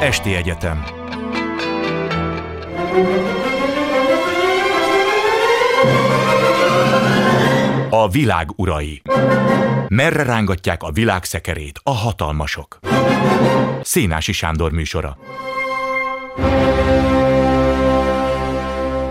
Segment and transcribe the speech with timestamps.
[0.00, 0.84] Esti Egyetem
[7.90, 9.02] A világ urai
[9.88, 12.78] Merre rángatják a világ szekerét a hatalmasok?
[13.82, 15.18] Szénási Sándor műsora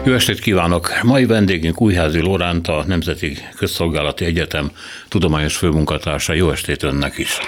[0.06, 0.92] Jó estét kívánok!
[1.02, 4.72] Mai vendégünk Újházi Lóránt, a Nemzeti Közszolgálati Egyetem
[5.08, 6.34] tudományos főmunkatársa.
[6.34, 7.40] Jó estét önnek is!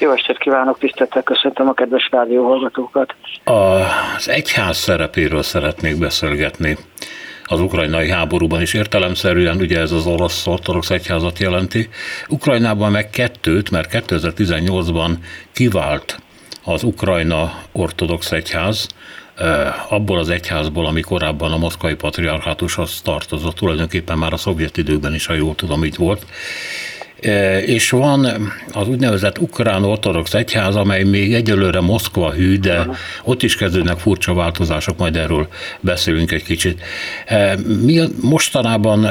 [0.00, 3.14] Jó estét kívánok, tisztettel köszöntöm a kedves rádió hallgatókat.
[3.44, 6.76] Az egyház szerepéről szeretnék beszélgetni
[7.44, 11.88] az ukrajnai háborúban is értelemszerűen, ugye ez az orosz ortodox egyházat jelenti.
[12.28, 15.10] Ukrajnában meg kettőt, mert 2018-ban
[15.52, 16.18] kivált
[16.64, 18.88] az Ukrajna ortodox egyház,
[19.88, 25.26] abból az egyházból, ami korábban a moszkvai patriarchátushoz tartozott, tulajdonképpen már a szovjet időkben is,
[25.26, 26.26] ha jól tudom, így volt.
[27.66, 32.86] És van az úgynevezett ukrán ortodox egyház, amely még egyelőre Moszkva hű, de
[33.24, 35.48] ott is kezdődnek furcsa változások, majd erről
[35.80, 36.82] beszélünk egy kicsit.
[37.82, 39.10] Mi mostanában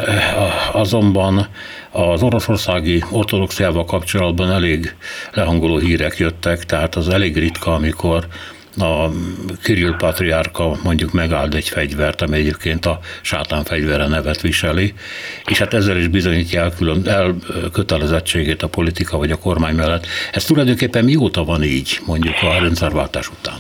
[0.71, 1.47] azonban
[1.91, 4.95] az oroszországi ortodoxiával kapcsolatban elég
[5.33, 8.27] lehangoló hírek jöttek, tehát az elég ritka, amikor
[8.81, 9.09] a
[9.63, 14.93] Kirill Patriárka mondjuk megáld egy fegyvert, ami egyébként a sátán fegyvere nevet viseli,
[15.45, 20.05] és hát ezzel is bizonyítja elkülön, elkötelezettségét a politika vagy a kormány mellett.
[20.31, 23.57] Ez tulajdonképpen mióta van így, mondjuk a rendszerváltás után?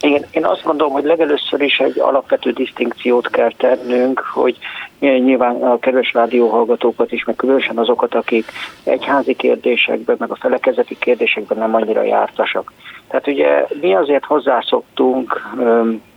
[0.00, 4.58] Én, én azt gondolom, hogy legelőször is egy alapvető disztinkciót kell tennünk, hogy
[4.98, 8.44] nyilván a kedves rádióhallgatókat is, meg különösen azokat, akik
[8.84, 12.72] egyházi kérdésekben, meg a felekezeti kérdésekben nem annyira jártasak.
[13.08, 15.40] Tehát ugye mi azért hozzászoktunk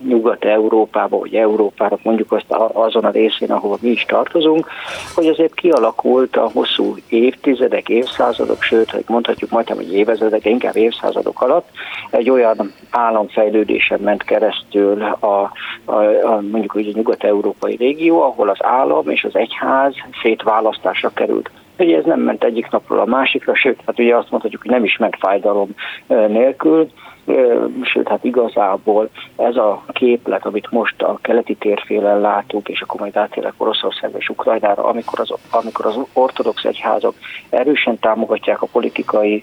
[0.06, 4.66] Nyugat-Európába, vagy Európára, mondjuk azt azon a részén, ahol mi is tartozunk,
[5.14, 11.42] hogy azért kialakult a hosszú évtizedek, évszázadok, sőt, hogy mondhatjuk majdnem, hogy évezredek, inkább évszázadok
[11.42, 11.68] alatt
[12.10, 15.26] egy olyan államfejlődésen ment keresztül a,
[15.84, 21.50] a, a mondjuk ugye a nyugat-európai régió, ahol az állam és az egyház szétválasztásra került.
[21.78, 24.84] Ugye ez nem ment egyik napról a másikra, sőt, hát ugye azt mondhatjuk, hogy nem
[24.84, 25.16] is ment
[26.06, 26.90] nélkül,
[27.82, 33.16] sőt, hát igazából ez a képlet, amit most a keleti térfélen látunk, és akkor majd
[33.16, 37.14] átélek Oroszországba és Ukrajnára, amikor az, amikor az ortodox egyházak
[37.50, 39.42] erősen támogatják a politikai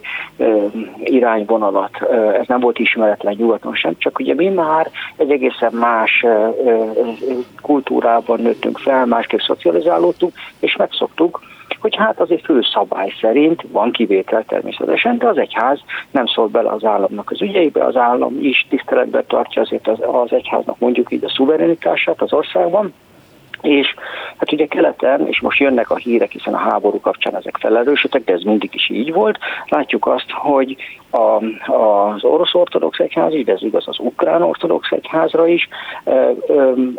[1.03, 2.01] irányvonalat,
[2.39, 6.25] ez nem volt ismeretlen nyugaton sem, csak ugye mi már egy egészen más
[7.61, 11.39] kultúrában nőttünk fel, másképp szocializálódtunk, és megszoktuk,
[11.79, 15.79] hogy hát azért fő szabály szerint, van kivétel természetesen, de az egyház
[16.11, 20.31] nem szól bele az államnak az ügyeibe, az állam is tiszteletben tartja azért az, az
[20.31, 22.93] egyháznak mondjuk így a szuverenitását az országban,
[23.61, 23.93] és
[24.37, 28.33] hát ugye keleten, és most jönnek a hírek, hiszen a háború kapcsán ezek felerősödtek, de
[28.33, 29.37] ez mindig is így volt,
[29.67, 30.75] látjuk azt, hogy
[31.09, 31.43] a,
[31.73, 35.67] az orosz ortodox egyház, de ez igaz az ukrán ortodox egyházra is,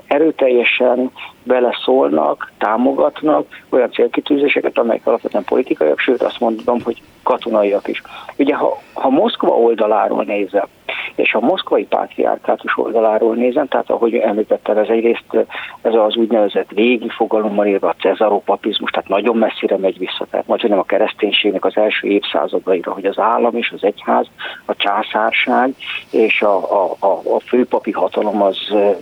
[0.06, 1.10] erőteljesen
[1.43, 8.03] beleszólnak, támogatnak olyan célkitűzéseket, amelyek alapvetően politikaiak, sőt azt mondom, hogy katonaiak is.
[8.37, 10.66] Ugye ha, ha Moszkva oldaláról nézem,
[11.15, 15.47] és a moszkvai pátriárkátus oldaláról nézem, tehát ahogy említettem, ez egyrészt
[15.82, 20.78] ez az úgynevezett régi fogalommal írva a cezaropapizmus, tehát nagyon messzire megy vissza, tehát majdnem
[20.78, 24.26] a kereszténységnek az első évszázadaira, hogy az állam és az egyház,
[24.65, 25.75] a császárság
[26.10, 28.59] és a, a, a, a főpapi hatalom az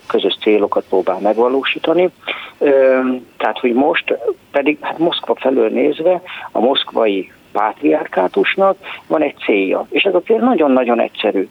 [0.07, 2.11] közös célokat próbál megvalósítani.
[3.37, 4.19] Tehát, hogy most
[4.51, 8.77] pedig hát Moszkva felől nézve a moszkvai pátriárkátusnak
[9.07, 11.49] van egy célja, és ez a cél nagyon-nagyon egyszerű.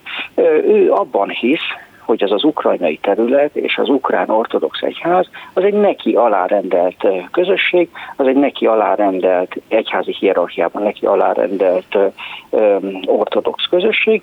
[0.68, 1.68] Ő abban hisz,
[2.08, 7.90] hogy az az ukrajnai terület és az ukrán ortodox egyház az egy neki alárendelt közösség,
[8.16, 11.98] az egy neki alárendelt egyházi hierarchiában neki alárendelt
[13.06, 14.22] ortodox közösség,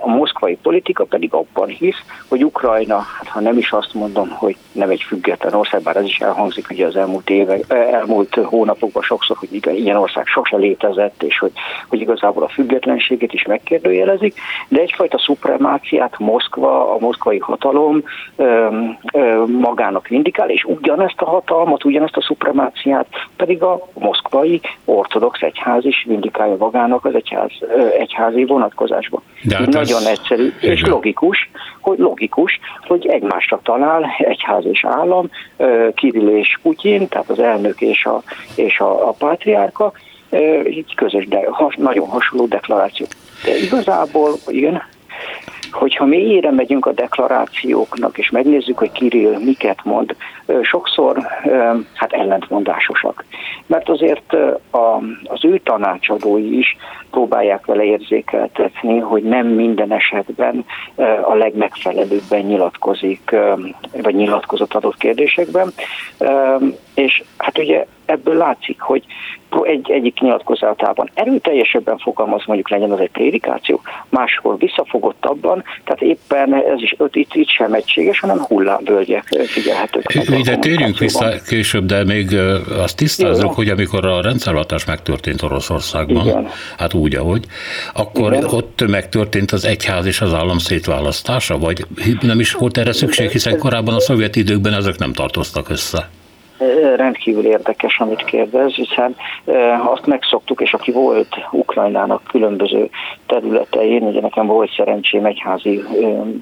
[0.00, 4.56] a moszkvai politika pedig abban hisz, hogy Ukrajna, hát ha nem is azt mondom, hogy
[4.72, 9.36] nem egy független ország, bár ez is elhangzik ugye az elmúlt évek, elmúlt hónapokban sokszor,
[9.36, 11.52] hogy igen, ilyen ország sose létezett, és hogy,
[11.88, 14.34] hogy igazából a függetlenségét is megkérdőjelezik,
[14.68, 18.02] de egyfajta szupremáciát Moszkva, a moszkvai hatalom
[19.46, 23.06] magának vindikál, és ugyanezt a hatalmat, ugyanezt a szupremáciát
[23.36, 27.50] pedig a moszkvai ortodox egyház is vindikálja magának az egyház,
[27.98, 29.22] egyházi vonatkozásban.
[29.42, 30.06] De hát Nagyon ez...
[30.06, 30.90] egyszerű és Igen.
[30.90, 31.50] logikus,
[31.80, 35.30] hogy logikus, hogy egymásra talál egyház és állam,
[35.94, 38.22] Kirill és Putyin, tehát az elnök és a,
[38.54, 39.92] és a, a pátriárka,
[40.66, 43.06] így közös, de has, nagyon hasonló deklaráció.
[43.44, 44.82] De igazából, igen.
[45.72, 50.16] Hogyha mélyére megyünk a deklarációknak, és megnézzük, hogy Kirill miket mond,
[50.62, 51.26] sokszor
[51.94, 53.24] hát ellentmondásosak.
[53.66, 54.32] Mert azért
[54.70, 56.76] a, az ő tanácsadói is
[57.10, 60.64] próbálják vele érzékeltetni, hogy nem minden esetben
[61.22, 63.36] a legmegfelelőbben nyilatkozik,
[64.02, 65.72] vagy nyilatkozott adott kérdésekben.
[66.94, 69.04] És hát ugye ebből látszik, hogy
[69.60, 76.82] egy, egyik nyilatkozatában erőteljesebben fogalmaz, mondjuk legyen az egy prédikáció, máshol visszafogottabban, tehát éppen ez
[76.82, 80.14] is öt, itt, itt sem egységes, hanem hullámvölgyek figyelhetők.
[80.14, 82.36] Ide térjünk vissza később, de még
[82.78, 83.50] azt tisztázok, Jó.
[83.50, 86.48] hogy amikor a rendszerváltás megtörtént Oroszországban, Igen.
[86.78, 87.44] hát úgy, ahogy,
[87.94, 88.44] akkor Igen.
[88.44, 91.84] ott megtörtént az egyház és az állam szétválasztása, vagy
[92.20, 96.08] nem is volt erre szükség, hiszen korábban a szovjet időkben ezek nem tartoztak össze
[96.96, 99.16] rendkívül érdekes, amit kérdez, hiszen
[99.84, 102.90] azt megszoktuk, és aki volt Ukrajnának különböző
[103.26, 105.82] területein, ugye nekem volt szerencsém egyházi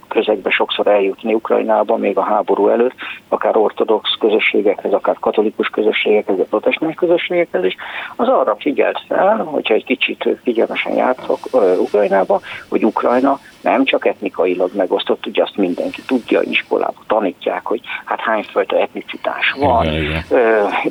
[0.08, 2.94] közegbe sokszor eljutni Ukrajnába, még a háború előtt,
[3.28, 7.76] akár ortodox közösségekhez, akár katolikus közösségekhez, vagy protestáns közösségekhez is,
[8.16, 11.38] az arra figyelt fel, hogyha egy kicsit figyelmesen jártok
[11.80, 18.20] Ukrajnába, hogy Ukrajna nem csak etnikailag megosztott, ugye azt mindenki tudja, iskolában tanítják, hogy hát
[18.20, 19.86] hányfajta etnicitás van,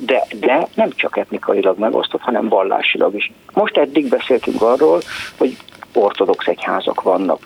[0.05, 3.31] de, de nem csak etnikailag megosztott, hanem vallásilag is.
[3.53, 4.99] Most eddig beszéltünk arról,
[5.37, 5.57] hogy
[5.99, 7.39] ortodox egyházak vannak.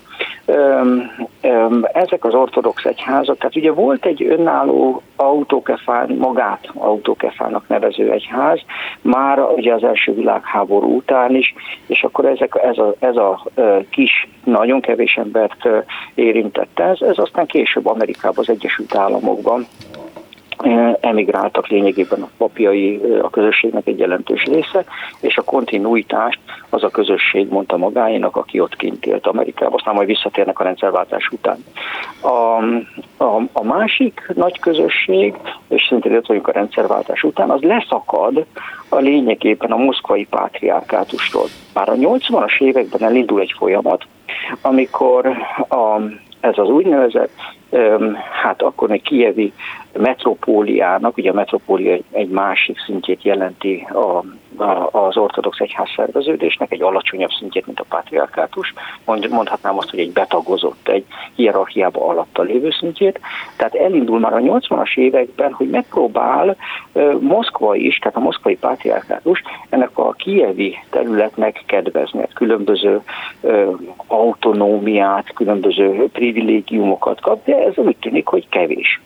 [1.94, 8.60] Ezek az ortodox egyházak, tehát ugye volt egy önálló autókefál, magát autókefának nevező egyház,
[9.02, 11.54] már ugye az első világháború után is,
[11.88, 13.44] és akkor ezek, ez, a, ez a
[13.90, 15.68] kis, nagyon kevés embert
[16.16, 19.68] érintette ez, ez aztán később Amerikában, az Egyesült Államokban
[21.00, 24.84] emigráltak lényegében a papjai a közösségnek egy jelentős része,
[25.22, 26.40] és a kontinuitást
[26.70, 31.28] az a közösség mondta magáénak, aki ott kint élt Amerikában, aztán majd visszatérnek a rendszerváltás
[31.32, 31.64] után.
[32.22, 32.64] A,
[33.24, 35.36] a, a másik nagy közösség,
[35.68, 38.46] és szintén ott vagyunk a rendszerváltás után, az leszakad
[38.90, 41.46] a lényegében a moszkvai pátriárkátustól.
[41.74, 44.06] Már a 80-as években elindul egy folyamat,
[44.62, 45.28] amikor
[45.70, 46.00] a,
[46.40, 47.32] ez az úgynevezett,
[48.42, 49.54] hát akkor még kievi
[49.94, 54.24] metropóliának, ugye a metropólia egy másik szintjét jelenti a,
[54.64, 58.74] a, az ortodox egyház szerveződésnek, egy alacsonyabb szintjét, mint a patriarkátus.
[59.06, 61.06] Mond, mondhatnám azt, hogy egy betagozott, egy
[61.36, 63.20] hierarchiába alatta lévő szintjét.
[63.58, 66.56] Tehát elindul már a 80-as években, hogy megpróbál
[67.20, 73.02] Moszkva is, tehát a moszkvai patriarkátus ennek a kievi területnek kedvezni, hát különböző
[74.08, 79.02] autonómiát, különböző privilégiumokat kap, de ez úgy tűnik, hogy kevés.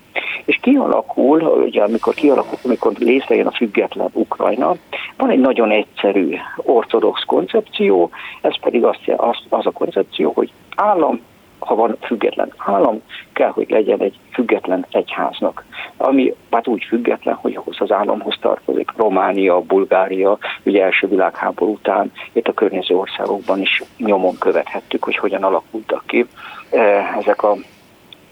[0.46, 4.76] És kialakul, ugye amikor kialakul, amikor létrejön a független Ukrajna,
[5.18, 8.10] van egy nagyon egyszerű ortodox koncepció,
[8.42, 11.22] ez pedig az, az, az a koncepció, hogy állam,
[11.60, 13.02] ha van független állam,
[13.34, 15.66] kell, hogy legyen egy független egyháznak,
[15.98, 18.92] ami hát úgy független, hogy ahhoz az államhoz tartozik.
[18.96, 25.44] Románia, Bulgária, ugye első világháború után itt a környező országokban is nyomon követhettük, hogy hogyan
[25.44, 26.26] alakultak ki
[26.70, 27.56] eh, ezek a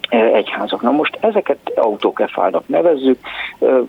[0.10, 0.82] egyházak.
[0.82, 3.20] Na most ezeket autókefálnak nevezzük,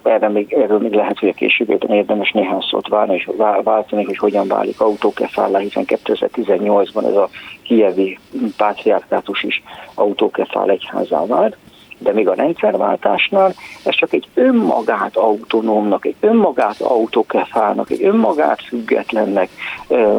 [0.02, 3.28] erre még, erről még lehet, hogy a későbbiekben érdemes néhány szót válni, és
[3.62, 7.28] váltani, hogy hogyan válik autókefállá, hiszen 2018-ban ez a
[7.62, 8.18] kievi
[8.56, 9.62] pátriárkátus is
[9.94, 11.56] autókefál egyházá vált
[11.98, 13.54] de még a rendszerváltásnál
[13.84, 19.48] ez csak egy önmagát autonómnak, egy önmagát autókefálnak, egy önmagát függetlennek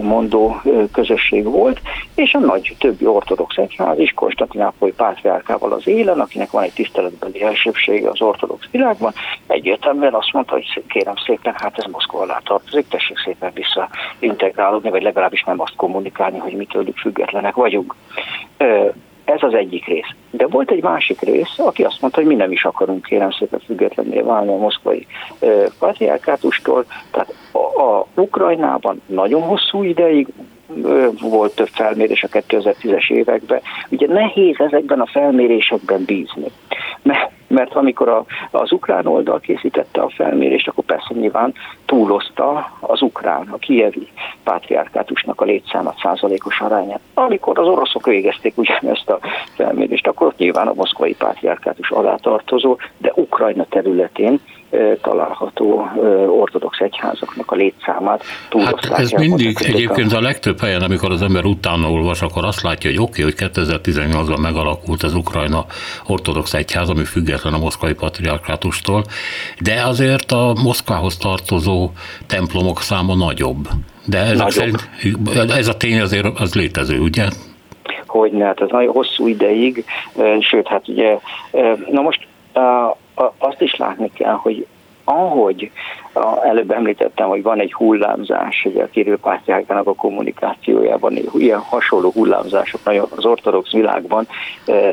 [0.02, 1.82] mondó közösség volt,
[2.16, 7.42] és a nagy többi ortodox egyház is Konstantinápoly pátriárkával az élen, akinek van egy tiszteletbeli
[7.42, 9.14] elsőbsége az ortodox világban,
[9.48, 15.02] egyértelműen azt mondta, hogy kérem szépen, hát ez Moszkva alá tartozik, tessék szépen visszaintegrálódni, vagy
[15.02, 17.96] legalábbis nem azt kommunikálni, hogy mi tőlük függetlenek vagyunk.
[19.28, 20.10] Ez az egyik rész.
[20.32, 23.60] De volt egy másik rész, aki azt mondta, hogy mi nem is akarunk kérem szépen
[23.60, 25.08] függetlenné válni a moszkvai
[25.80, 26.86] patriárkátustól.
[27.12, 30.28] Tehát a, a Ukrajnában nagyon hosszú ideig
[31.22, 33.62] volt több felmérés a 2010-es években.
[33.90, 36.46] Ugye nehéz ezekben a felmérésekben bízni.
[37.02, 41.54] Mert, mert amikor a, az ukrán oldal készítette a felmérést, akkor persze nyilván
[41.86, 44.08] túlozta az ukrán, a kievi
[44.44, 47.00] pátriárkátusnak a létszámat százalékos arányát.
[47.14, 49.20] Amikor az oroszok végezték ugyanezt a
[49.56, 54.40] felmérést, akkor ott nyilván a moszkvai pátriárkátus alá tartozó, de Ukrajna területén
[55.02, 55.90] található
[56.28, 58.24] ortodox egyházaknak a létszámát
[58.66, 62.90] Hát ez mindig egyébként a legtöbb helyen, amikor az ember utána olvas, akkor azt látja,
[62.90, 65.66] hogy oké, okay, hogy 2018-ban megalakult az Ukrajna
[66.08, 69.04] ortodox egyház, ami független a moszkvai patriarkátustól,
[69.60, 71.90] de azért a Moszkvához tartozó
[72.28, 73.68] templomok száma nagyobb.
[74.06, 74.52] De ezek nagyobb.
[74.52, 77.26] szerint ez a tény azért az létező, ugye?
[78.08, 79.86] hogy ne, hát ez nagyon hosszú ideig,
[80.40, 81.18] sőt, hát ugye,
[81.92, 82.28] na most
[83.38, 84.68] azt is látni kell, hogy
[85.04, 85.72] ahogy
[86.44, 92.84] előbb említettem, hogy van egy hullámzás, ugye a Kirill Pátriárkának a kommunikációjában, ilyen hasonló hullámzások
[92.84, 94.28] nagyon az ortodox világban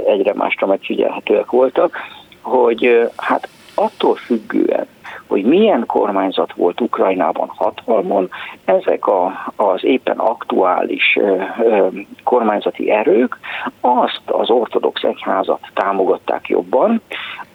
[0.06, 1.96] egyre másra megfigyelhetőek voltak,
[2.40, 4.86] hogy hát attól függően,
[5.28, 8.30] hogy milyen kormányzat volt Ukrajnában hatalmon,
[8.64, 11.18] ezek a, az éppen aktuális
[12.24, 13.38] kormányzati erők
[13.80, 17.02] azt az ortodox egyházat támogatták jobban,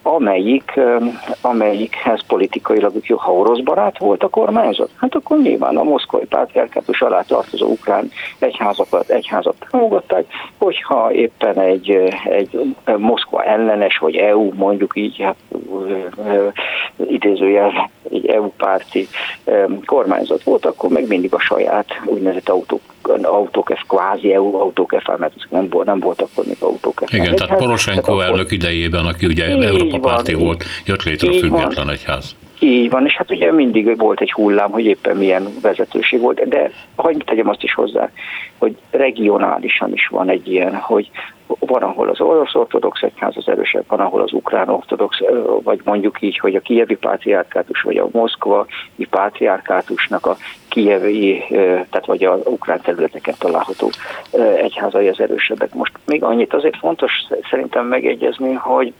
[0.02, 0.80] amelyik,
[1.40, 7.22] amelyikhez politikailag, ha orosz barát volt a kormányzat, hát akkor nyilván a moszkvai pátriárkátus alá
[7.22, 10.24] tartozó ukrán egyházakat, egyházat támogatták,
[10.58, 11.90] hogyha éppen egy,
[12.24, 15.36] egy Moszkva ellenes, vagy EU mondjuk így, hát,
[17.60, 19.08] idézőjel egy EU párti
[19.84, 22.80] kormányzat volt, akkor meg mindig a saját úgynevezett autók
[23.22, 27.02] autók, kvázi EU autók, mert ezek nem, volt, nem volt akkor még autók.
[27.06, 32.36] Igen, tehát Poroshenko elnök idejében, aki ugye Európa párti volt, jött létre a független egyház.
[32.62, 36.70] Így van, és hát ugye mindig volt egy hullám, hogy éppen milyen vezetőség volt, de
[36.96, 38.10] hogy tegyem azt is hozzá,
[38.58, 41.10] hogy regionálisan is van egy ilyen, hogy
[41.58, 45.18] van, ahol az orosz ortodox egyház az erősebb, van, ahol az ukrán ortodox,
[45.62, 48.64] vagy mondjuk így, hogy a kievi pátriárkátus, vagy a moszkvai
[49.10, 50.36] pátriárkátusnak a
[50.68, 53.90] kievi, tehát vagy a ukrán területeken található
[54.56, 55.74] egyházai az erősebbek.
[55.74, 57.12] Most még annyit azért fontos
[57.50, 58.92] szerintem megegyezni, hogy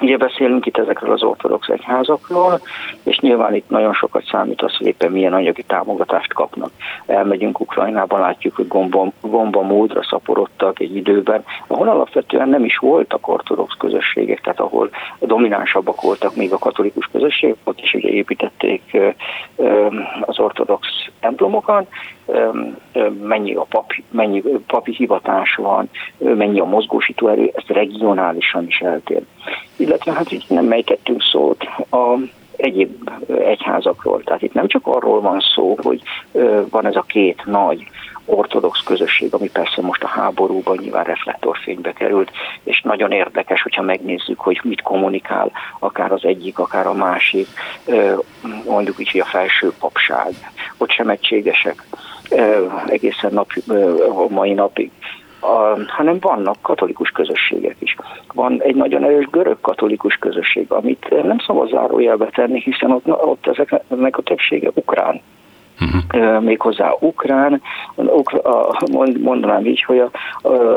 [0.00, 2.60] Ugye beszélünk itt ezekről az ortodox egyházakról,
[3.02, 6.70] és nyilván itt nagyon sokat számít az, hogy éppen milyen anyagi támogatást kapnak.
[7.06, 13.28] Elmegyünk Ukrajnába, látjuk, hogy gomba, gomba módra szaporodtak egy időben, ahol alapvetően nem is voltak
[13.28, 18.96] ortodox közösségek, tehát ahol dominánsabbak voltak még a katolikus közösségek, ott is ugye építették
[20.20, 20.88] az ortodox
[21.20, 21.86] templomokat,
[23.22, 29.22] mennyi a papi, mennyi papi hivatás van, mennyi a mozgósító erő, ez regionálisan is eltér.
[29.84, 32.18] Illetve hát így nem mejtettünk szót a
[32.56, 34.22] egyéb egyházakról.
[34.22, 36.02] Tehát itt nem csak arról van szó, hogy
[36.70, 37.86] van ez a két nagy
[38.24, 42.30] ortodox közösség, ami persze most a háborúban nyilván reflektorfénybe került,
[42.62, 47.46] és nagyon érdekes, hogyha megnézzük, hogy mit kommunikál akár az egyik, akár a másik,
[48.66, 50.32] mondjuk így, hogy a felső papság.
[50.78, 51.86] Ott sem egységesek
[52.86, 53.50] egészen nap,
[54.08, 54.90] a mai napig.
[55.44, 57.96] A, hanem vannak katolikus közösségek is.
[58.34, 63.46] Van egy nagyon erős görög katolikus közösség, amit nem szabad zárójelbe tenni, hiszen ott, ott
[63.46, 65.20] ezeknek a többsége ukrán.
[65.80, 66.42] Uh-huh.
[66.42, 67.62] Méghozzá ukrán,
[69.22, 70.10] mondanám így, hogy, a,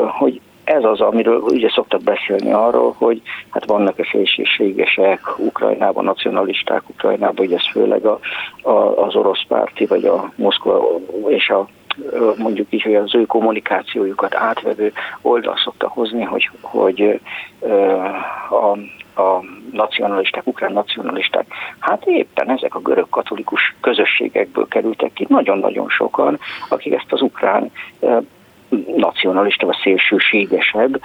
[0.06, 6.88] hogy ez az, amiről ugye szoktak beszélni arról, hogy hát vannak a szélsőségesek Ukrajnában, nacionalisták
[6.88, 8.18] Ukrajnában, ugye ez főleg a,
[8.62, 11.68] a, az orosz párti, vagy a Moszkva és a
[12.36, 17.20] mondjuk így, hogy az ő kommunikációjukat átvevő oldal szokta hozni, hogy, hogy
[18.50, 18.78] a,
[19.22, 21.46] a nacionalisták, ukrán nacionalisták,
[21.78, 27.70] hát éppen ezek a görög katolikus közösségekből kerültek ki nagyon-nagyon sokan, akik ezt az ukrán
[28.96, 31.00] nacionalista vagy szélsőségesebb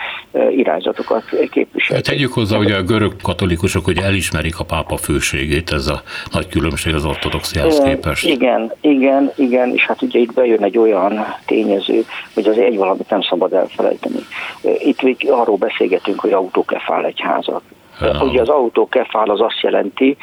[0.56, 2.06] irányzatokat képviselnek.
[2.06, 6.02] Tegyük hozzá, hogy a görög katolikusok hogy elismerik a pápa főségét, ez a
[6.32, 8.26] nagy különbség az ortodoxiához képest.
[8.26, 13.10] Igen, igen, igen, és hát ugye itt bejön egy olyan tényező, hogy az egy valamit
[13.10, 14.20] nem szabad elfelejteni.
[14.62, 17.22] Itt arról beszélgetünk, hogy autókefál egy
[18.00, 18.24] házat.
[18.24, 20.18] Ugye az autókefál az azt jelenti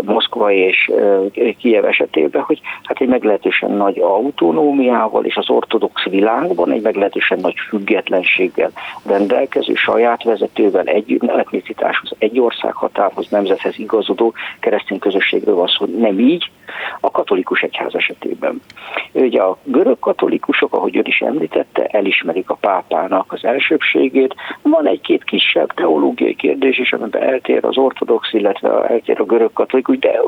[0.00, 0.90] Moszkva és
[1.58, 7.54] Kiev esetében, hogy hát egy meglehetősen nagy autonómiával és az ortodox világban egy meglehetősen nagy
[7.68, 8.70] függetlenséggel
[9.06, 16.18] rendelkező saját vezetővel, egy etnicitáshoz, egy ország határhoz, nemzethez igazodó keresztény közösségről van szó, nem
[16.18, 16.50] így
[17.00, 18.60] a katolikus egyház esetében.
[19.12, 24.34] Ugye a görög katolikusok, ahogy ön is említette, elismerik a pápának az elsőbségét.
[24.62, 30.20] Van egy-két kisebb teológiai kérdés is, eltér az ortodox, illetve eltér a görög katolikus, de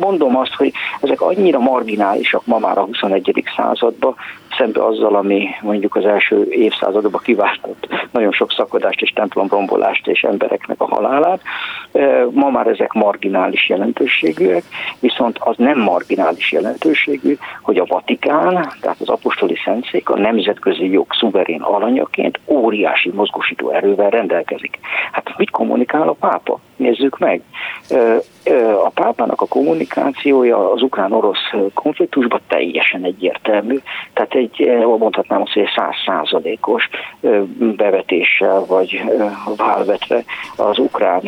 [0.00, 3.44] mondom azt, hogy ezek annyira marginálisak ma már a 21.
[3.56, 4.14] században,
[4.56, 10.80] szembe azzal, ami mondjuk az első évszázadban kiváltott nagyon sok szakadást és templomrombolást és embereknek
[10.80, 11.40] a halálát.
[12.30, 14.62] Ma már ezek marginális jelentőségűek,
[15.00, 21.06] viszont az nem marginális jelentőségű, hogy a Vatikán, tehát az apostoli szentszék a nemzetközi jog
[21.10, 24.78] szuverén alanyaként óriási mozgósító erővel rendelkezik.
[25.12, 26.60] Hát mit kommunikál a pápa?
[26.76, 27.42] Nézzük meg.
[28.84, 33.78] A pápának a kommunikációja az ukrán-orosz konfliktusban teljesen egyértelmű,
[34.12, 34.68] tehát egy,
[34.98, 36.88] mondhatnám azt, hogy százszázalékos
[37.76, 39.02] bevetéssel vagy
[39.56, 40.24] válvetve
[40.56, 41.22] az ukrán,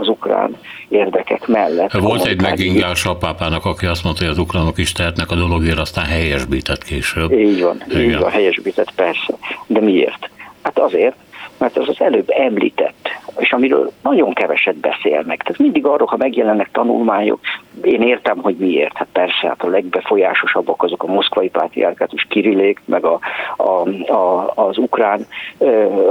[0.00, 0.56] az ukrán
[0.88, 1.92] érdekek mellett.
[1.92, 5.78] Volt egy megingás a pápának, aki azt mondta, hogy az ukránok is tehetnek a dologért,
[5.78, 7.32] aztán helyesbített később.
[7.32, 8.02] Így van, Igen.
[8.02, 9.34] így van, helyesbített persze.
[9.66, 10.30] De miért?
[10.62, 11.14] Hát azért,
[11.60, 15.42] mert az az előbb említett, és amiről nagyon keveset beszélnek.
[15.42, 17.40] Tehát mindig arról, ha megjelennek tanulmányok,
[17.82, 18.96] én értem, hogy miért.
[18.96, 23.18] Hát persze, hát a legbefolyásosabbak azok a moszkvai pátriárkátus Kirillék, meg a,
[23.56, 25.26] a, a, az ukrán,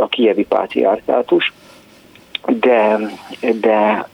[0.01, 1.53] a kievi pátriárkátus,
[2.47, 2.99] de,
[3.61, 4.07] de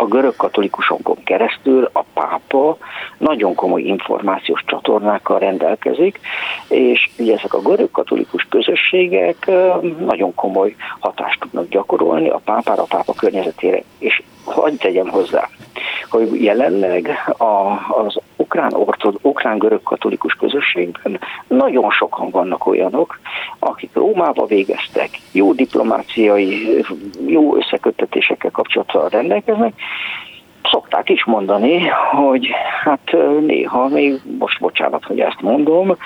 [0.00, 2.76] a görög katolikusokon keresztül a pápa
[3.18, 6.20] nagyon komoly információs csatornákkal rendelkezik,
[6.68, 9.50] és ugye ezek a görög katolikus közösségek
[9.98, 13.82] nagyon komoly hatást tudnak gyakorolni a pápára, a pápa környezetére.
[13.98, 15.48] És hagyd tegyem hozzá,
[16.10, 17.44] hogy jelenleg a,
[18.04, 23.18] az ukrán ortod, ukrán görög katolikus közösségben nagyon sokan vannak olyanok,
[23.58, 26.84] akik Rómába végeztek, jó diplomáciai,
[27.26, 29.74] jó összeköttetésekkel kapcsolatban rendelkeznek,
[30.70, 32.48] szokták is mondani, hogy
[32.82, 35.96] hát néha, még most bocsánat, hogy ezt mondom,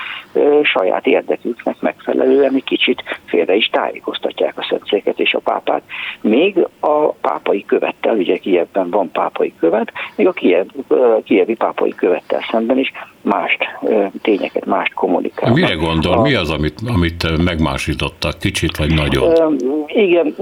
[0.63, 5.81] saját érdeküknek megfelelően egy kicsit félre is tájékoztatják a szentszéket és a pápát.
[6.21, 10.65] Még a pápai követtel, ugye Kievben van pápai követ, még a Kiev,
[11.23, 12.91] kievi pápai követtel szemben is
[13.23, 13.57] mást
[14.21, 15.59] tényeket, mást kommunikálnak.
[15.59, 16.13] Mire gondol?
[16.13, 18.39] A, Mi az, amit, amit megmásítottak?
[18.39, 19.57] Kicsit vagy nagyon?
[19.87, 20.35] Igen,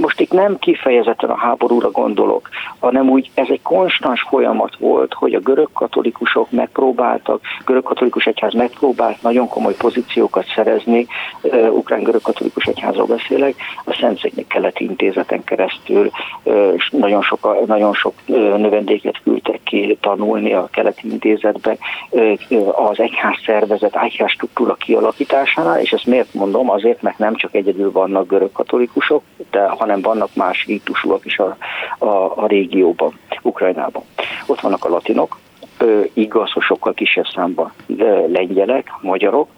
[0.00, 5.34] most itt nem kifejezetten a háborúra gondolok, hanem úgy ez egy konstans folyamat volt, hogy
[5.34, 11.06] a görög katolikusok megpróbáltak, görög katolikus egyház megpróbált nagyon komoly pozíciókat szerezni,
[11.70, 16.10] ukrán görög katolikus egyházról beszélek, a Szentszéknek keleti intézeten keresztül
[16.76, 18.12] és nagyon sok, nagyon sok
[18.56, 21.75] növendéket küldtek ki tanulni a keleti intézetbe
[22.72, 26.70] az egyház szervezet, egyház struktúra kialakításánál, és ezt miért mondom?
[26.70, 31.56] Azért, mert nem csak egyedül vannak görög katolikusok, de hanem vannak más rítusúak is a,
[31.98, 33.18] a, a régióban.
[33.42, 34.02] Ukrajnában.
[34.46, 35.38] Ott vannak a latinok,
[36.12, 37.72] igaz, hogy sokkal kisebb számban
[38.26, 39.48] lengyelek, magyarok,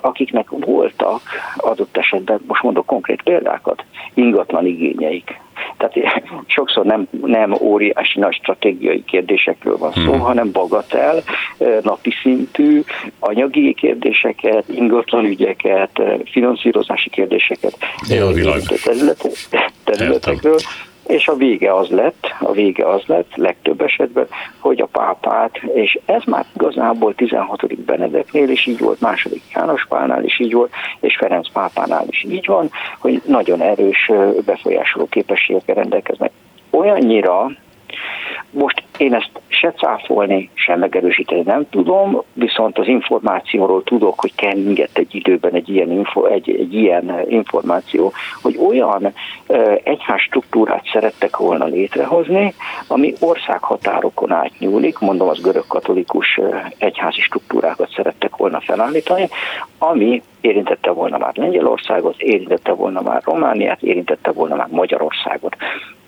[0.00, 1.20] akiknek voltak
[1.56, 5.40] adott esetben, most mondok konkrét példákat, ingatlan igényeik.
[5.76, 10.20] Tehát sokszor nem, nem óriási nagy stratégiai kérdésekről van szó, hmm.
[10.20, 11.22] hanem bagatel,
[11.82, 12.82] napi szintű,
[13.18, 17.76] anyagi kérdéseket, ingatlan ügyeket, finanszírozási kérdéseket,
[18.08, 18.30] ja,
[19.84, 20.58] területekről.
[21.06, 24.26] És a vége az lett, a vége az lett legtöbb esetben,
[24.58, 27.84] hogy a pápát, és ez már igazából 16.
[27.84, 32.46] Benedeknél is így volt, második János Pálnál is így volt, és Ferenc pápánál is így
[32.46, 34.10] van, hogy nagyon erős
[34.44, 36.30] befolyásoló képességekkel rendelkeznek.
[36.70, 37.50] Olyannyira,
[38.50, 44.98] most én ezt se cáfolni, se megerősíteni nem tudom, viszont az információról tudok, hogy kengett
[44.98, 49.12] egy időben egy ilyen, info, egy, egy ilyen információ, hogy olyan
[49.82, 52.54] egyház struktúrát szerettek volna létrehozni,
[52.86, 56.40] ami országhatárokon átnyúlik, mondom, az görög katolikus
[56.78, 59.28] egyházi struktúrákat szerettek volna felállítani,
[59.78, 65.56] ami érintette volna már Lengyelországot, érintette volna már Romániát, érintette volna már Magyarországot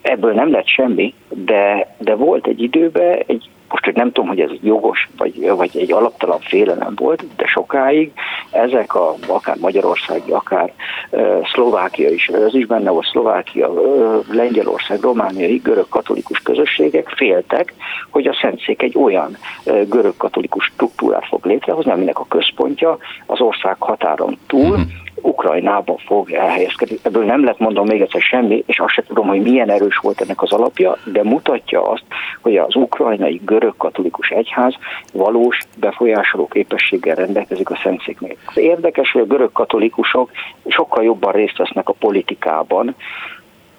[0.06, 4.40] ebből nem lett semmi, de, de volt egy időben egy most hogy nem tudom, hogy
[4.40, 8.12] ez jogos, vagy, vagy egy alaptalan félelem volt, de sokáig
[8.50, 10.72] ezek a, akár Magyarországi, akár
[11.10, 17.74] uh, Szlovákia is, ez is benne volt Szlovákia, uh, Lengyelország, romániai görög katolikus közösségek féltek,
[18.10, 23.40] hogy a Szentszék egy olyan uh, görög katolikus struktúrát fog létrehozni, aminek a központja az
[23.40, 26.98] ország határon túl, uh-huh Ukrajnában fog elhelyezkedni.
[27.02, 30.20] Ebből nem lett mondom még egyszer semmi, és azt sem tudom, hogy milyen erős volt
[30.20, 32.04] ennek az alapja, de mutatja azt,
[32.40, 34.74] hogy az ukrajnai görög katolikus egyház
[35.12, 38.36] valós befolyásoló képességgel rendelkezik a Szentszéknél.
[38.54, 40.30] Érdekes, hogy a görög katolikusok
[40.66, 42.94] sokkal jobban részt vesznek a politikában,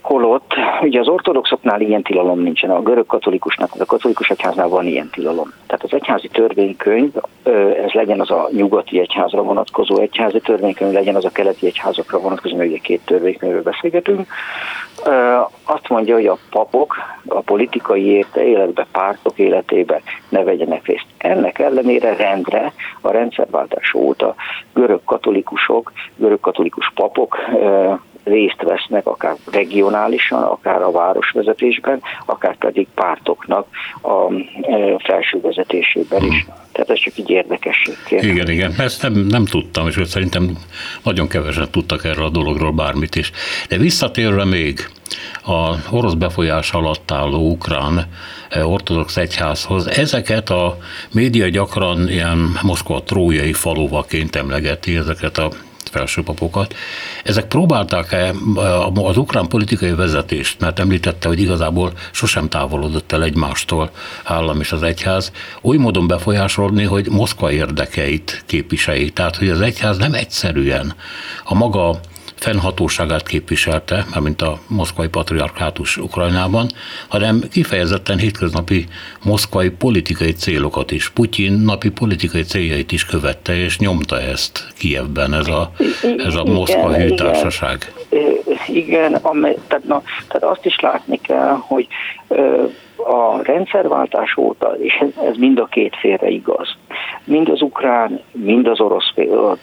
[0.07, 5.09] Holott, ugye az ortodoxoknál ilyen tilalom nincsen, a görög katolikusnak, a katolikus egyháznál van ilyen
[5.11, 5.53] tilalom.
[5.65, 7.11] Tehát az egyházi törvénykönyv,
[7.83, 12.55] ez legyen az a nyugati egyházra vonatkozó egyházi törvénykönyv, legyen az a keleti egyházakra vonatkozó,
[12.55, 14.27] mert ugye két törvénykönyvről beszélgetünk,
[15.63, 16.95] azt mondja, hogy a papok
[17.27, 21.05] a politikai életbe, pártok életébe ne vegyenek részt.
[21.17, 24.35] Ennek ellenére rendre a rendszerváltás óta
[24.73, 27.37] görög katolikusok, görög katolikus papok
[28.27, 33.67] részt vesznek, akár regionálisan, akár a városvezetésben, akár pedig pártoknak
[34.01, 36.45] a e, felső vezetésében is.
[36.71, 38.23] Tehát ez csak így érdekességként.
[38.23, 40.57] Igen, igen, ezt nem, nem tudtam, és szerintem
[41.03, 43.31] nagyon kevesen tudtak erről a dologról bármit is.
[43.69, 44.89] De visszatérve még
[45.45, 48.07] a orosz befolyás alatt álló ukrán
[48.49, 50.77] e, ortodox egyházhoz, ezeket a
[51.13, 55.49] média gyakran ilyen Moszkva trójai faluvaként emlegeti, ezeket a
[55.87, 56.75] felsőpapokat.
[57.23, 58.33] Ezek próbálták-e
[58.93, 63.91] az ukrán politikai vezetést, mert említette, hogy igazából sosem távolodott el egymástól
[64.23, 69.13] állam és az egyház, oly módon befolyásolni, hogy Moszkva érdekeit képviseljék.
[69.13, 70.95] Tehát, hogy az egyház nem egyszerűen
[71.43, 71.99] a maga
[72.39, 76.67] fennhatóságát képviselte, mint a moszkvai patriarkátus Ukrajnában,
[77.07, 78.85] hanem kifejezetten hétköznapi
[79.23, 81.09] moszkvai politikai célokat is.
[81.09, 85.71] Putyin napi politikai céljait is követte, és nyomta ezt Kievben ez a,
[86.17, 87.93] ez a Moszkva hűtársaság.
[88.67, 91.87] Igen, amely, tehát, na, tehát azt is látni kell, hogy
[92.97, 96.75] a rendszerváltás óta, és ez, ez mind a két félre igaz,
[97.23, 99.13] mind az ukrán, mind az orosz,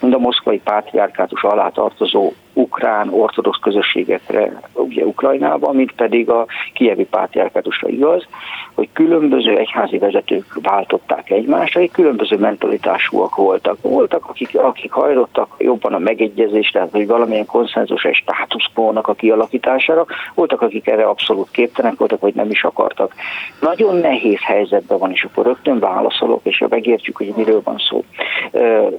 [0.01, 7.05] mind a moszkvai pátriárkátus alá tartozó ukrán ortodox közösségekre ugye Ukrajnában, mint pedig a kievi
[7.05, 8.27] pátriárkátusra igaz,
[8.75, 13.77] hogy különböző egyházi vezetők váltották egymást, akik különböző mentalitásúak voltak.
[13.83, 20.63] Voltak, akik, akik hajlottak jobban a megegyezésre, vagy valamilyen konszenzus és státuszkónak a kialakítására, voltak,
[20.63, 23.15] akik erre abszolút képtelenek voltak, vagy nem is akartak.
[23.61, 28.05] Nagyon nehéz helyzetben van, és akkor rögtön válaszolok, és megértjük, hogy miről van szó.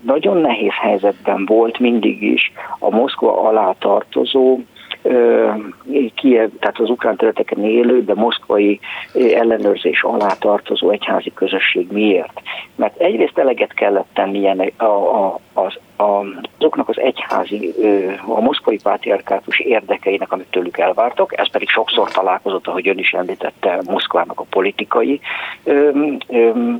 [0.02, 4.60] Nagyon nehéz helyzetben volt mindig is a Moszkva alá tartozó
[6.16, 8.80] Kiev, tehát az ukrán területeken élő, de moszkvai
[9.14, 11.92] ellenőrzés alá tartozó egyházi közösség.
[11.92, 12.42] Miért?
[12.76, 17.74] Mert egyrészt eleget kellett tennie a, a, az azoknak az egyházi,
[18.26, 23.82] a moszkvai pátriarkátus érdekeinek, amit tőlük elvártak, ez pedig sokszor találkozott, ahogy ön is említette,
[23.86, 25.20] Moszkvának a politikai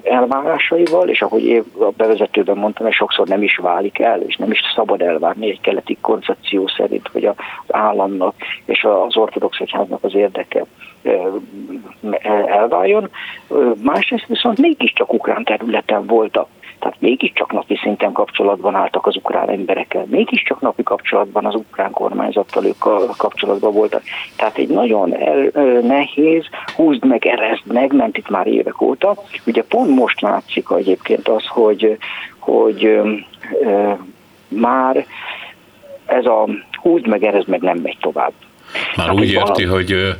[0.04, 4.52] elvárásaival, és ahogy én a bevezetőben mondtam, ez sokszor nem is válik el, és nem
[4.52, 7.36] is szabad elvárni egy keleti koncepció szerint, hogy az
[7.68, 10.66] államnak és az ortodox egyháznak az érdeke
[12.48, 13.10] elváljon.
[13.84, 16.48] Másrészt viszont mégiscsak ukrán területen voltak
[16.80, 22.66] tehát mégiscsak napi szinten kapcsolatban álltak az ukrán emberekkel, mégiscsak napi kapcsolatban az ukrán kormányzattal
[22.66, 22.78] ők
[23.18, 24.02] kapcsolatban voltak.
[24.36, 25.50] Tehát egy nagyon el,
[25.82, 29.16] nehéz, húzd meg, erezd meg, ment itt már évek óta.
[29.46, 31.98] Ugye pont most látszik egyébként az, hogy,
[32.40, 33.14] hogy ö,
[34.48, 35.06] már
[36.06, 36.48] ez a
[36.82, 38.32] húzd meg, erezd meg nem megy tovább.
[38.96, 40.16] Már hát úgy érti, hogy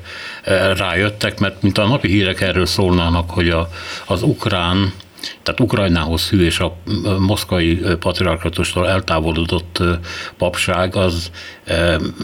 [0.78, 3.68] rájöttek, mert mint a napi hírek erről szólnának, hogy a,
[4.08, 4.94] az ukrán
[5.44, 6.76] tehát Ukrajnához hű és a
[7.20, 9.84] moszkvai patriarkatustól eltávolodott
[10.38, 11.32] papság az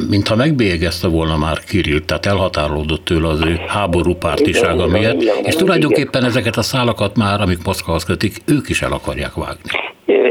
[0.10, 6.24] mintha megbélyegezte volna már Kirill, tehát elhatárolódott tőle az ő háború pártisága miatt, és tulajdonképpen
[6.24, 9.70] ezeket a szálakat már, amik Moszkvahoz kötik, ők is el akarják vágni.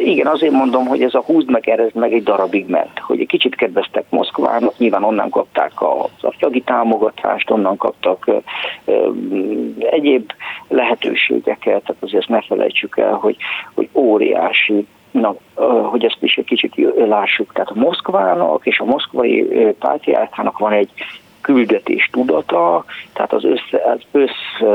[0.01, 3.27] Igen, azért mondom, hogy ez a húzd meg, erezd meg egy darabig ment, hogy egy
[3.27, 8.31] kicsit kedveztek Moszkvának, nyilván onnan kapták az afjagi támogatást, onnan kaptak
[9.79, 10.33] egyéb
[10.69, 13.37] lehetőségeket, tehát azért ne felejtsük el, hogy,
[13.75, 15.35] hogy óriási Na,
[15.91, 19.43] hogy ezt is egy kicsit lássuk, tehát a Moszkvának és a moszkvai
[19.79, 20.91] pátriárkának van egy
[21.53, 24.69] küldetés tudata, tehát az össze, az össz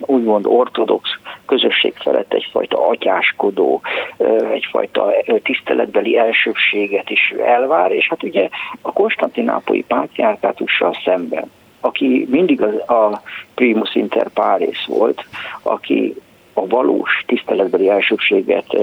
[0.00, 1.10] úgymond ortodox
[1.46, 3.80] közösség felett egyfajta atyáskodó,
[4.52, 5.12] egyfajta
[5.42, 8.48] tiszteletbeli elsőbséget is elvár, és hát ugye
[8.80, 11.50] a konstantinápolyi pátriárkátussal szemben
[11.82, 13.22] aki mindig a, a
[13.54, 15.24] primus inter pares volt,
[15.62, 16.14] aki
[16.52, 18.76] a valós tiszteletbeli elsőbséget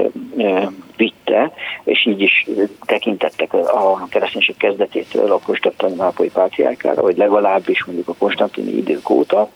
[0.98, 1.52] vitte,
[1.84, 2.48] és így is
[2.86, 9.50] tekintettek a kereszténység kezdetétől a konstantinápolyi pátriárkára, vagy legalábbis mondjuk a konstantini idők óta,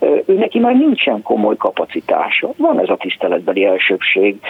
[0.00, 2.52] ő neki már nincsen komoly kapacitása.
[2.56, 4.40] Van ez a tiszteletbeli elsőbség,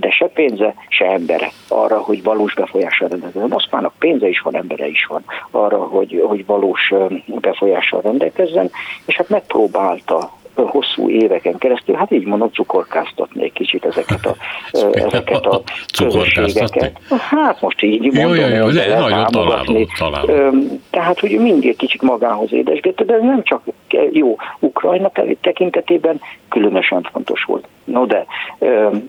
[0.00, 3.48] de se pénze, se embere arra, hogy valós befolyással rendelkezzen.
[3.48, 6.92] Moszkvának pénze is van, embere is van arra, hogy, hogy valós
[7.26, 8.70] befolyással rendelkezzen,
[9.06, 10.30] és hát megpróbálta
[10.62, 14.34] hosszú éveken keresztül, hát így mondom, cukorkáztatni egy kicsit ezeket a,
[15.06, 15.62] ezeket a
[15.98, 17.00] közösségeket.
[17.30, 18.34] Hát most így mondom.
[18.34, 20.50] Jó, jó, jó, de nagyon találó, találó.
[20.90, 23.62] Tehát, hogy mindig kicsit magához édesgette, de ez nem csak
[24.10, 27.66] jó Ukrajna tekintetében különösen fontos volt.
[27.84, 28.26] No de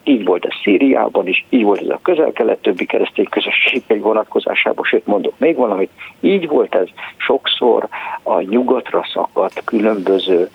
[0.04, 5.08] így volt ez Szíriában is, így volt ez a közel-kelet többi keresztény közösségei vonatkozásában, sőt
[5.08, 7.88] mondok még valamit, így volt ez sokszor
[8.24, 10.50] a nyugatra szakadt különböző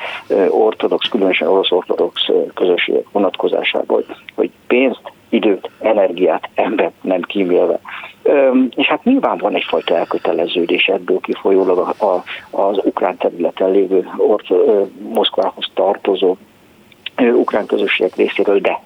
[0.49, 4.05] ortodox, különösen orosz ortodox közösségek vonatkozásában,
[4.35, 7.81] hogy pénzt, időt, energiát, embert nem kímélve.
[8.71, 14.09] És hát nyilván van egyfajta elköteleződés ebből kifolyólag a, az ukrán területen lévő
[15.13, 16.37] Moszkvához tartozó
[17.29, 18.81] ukrán közösségek részéről, de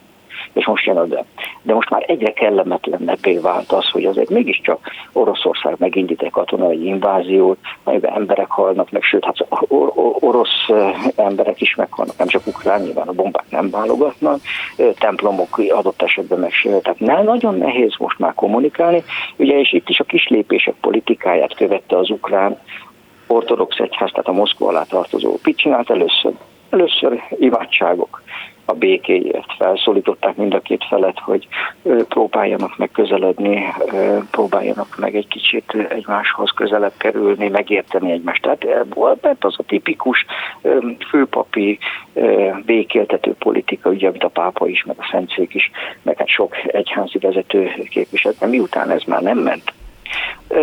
[0.55, 1.25] és most jön a de.
[1.63, 7.59] De most már egyre kellemetlenebbé vált az, hogy azért mégiscsak Oroszország megindít egy katonai inváziót,
[7.85, 10.69] amiben emberek halnak meg, sőt, hát or- or- orosz
[11.17, 14.41] emberek is meghalnak, nem csak ukrán, nyilván a bombák nem válogatnak,
[14.99, 16.99] templomok adott esetben megsérültek.
[16.99, 19.03] Nem, nagyon nehéz most már kommunikálni,
[19.37, 22.59] ugye, és itt is a kislépések politikáját követte az ukrán
[23.27, 25.37] ortodox egyház, tehát a Moszkva alá tartozó.
[25.43, 26.33] Mit csinált először?
[26.75, 28.23] Először imádságok
[28.65, 29.53] a békéért.
[29.59, 31.47] Felszólították mind a két felet, hogy
[32.09, 33.65] próbáljanak meg közeledni,
[34.31, 38.43] próbáljanak meg egy kicsit egymáshoz közelebb kerülni, megérteni egymást.
[38.43, 38.87] Tehát
[39.21, 40.25] mert az a tipikus
[41.09, 41.79] főpapi
[42.65, 45.71] békéltető politika, ugye, amit a pápa is, meg a szentszék is,
[46.03, 48.47] meg hát sok egyházi vezető képviselt.
[48.47, 49.73] Miután ez már nem ment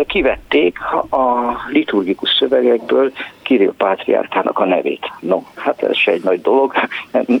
[0.06, 0.78] kivették
[1.10, 3.12] a liturgikus szövegekből
[3.42, 5.12] Kirill pátriárkának a nevét.
[5.20, 6.72] No, hát ez se egy nagy dolog,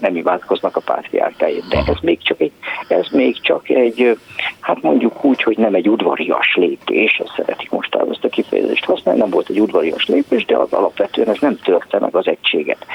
[0.00, 2.52] nem imádkoznak a pátriárkáért, de ez még csak egy,
[2.88, 4.18] ez még csak egy,
[4.60, 9.20] hát mondjuk úgy, hogy nem egy udvarias lépés, ezt szeretik most ezt a kifejezést használni,
[9.20, 12.86] nem volt egy udvarias lépés, de az alapvetően ez nem törte meg az egységet.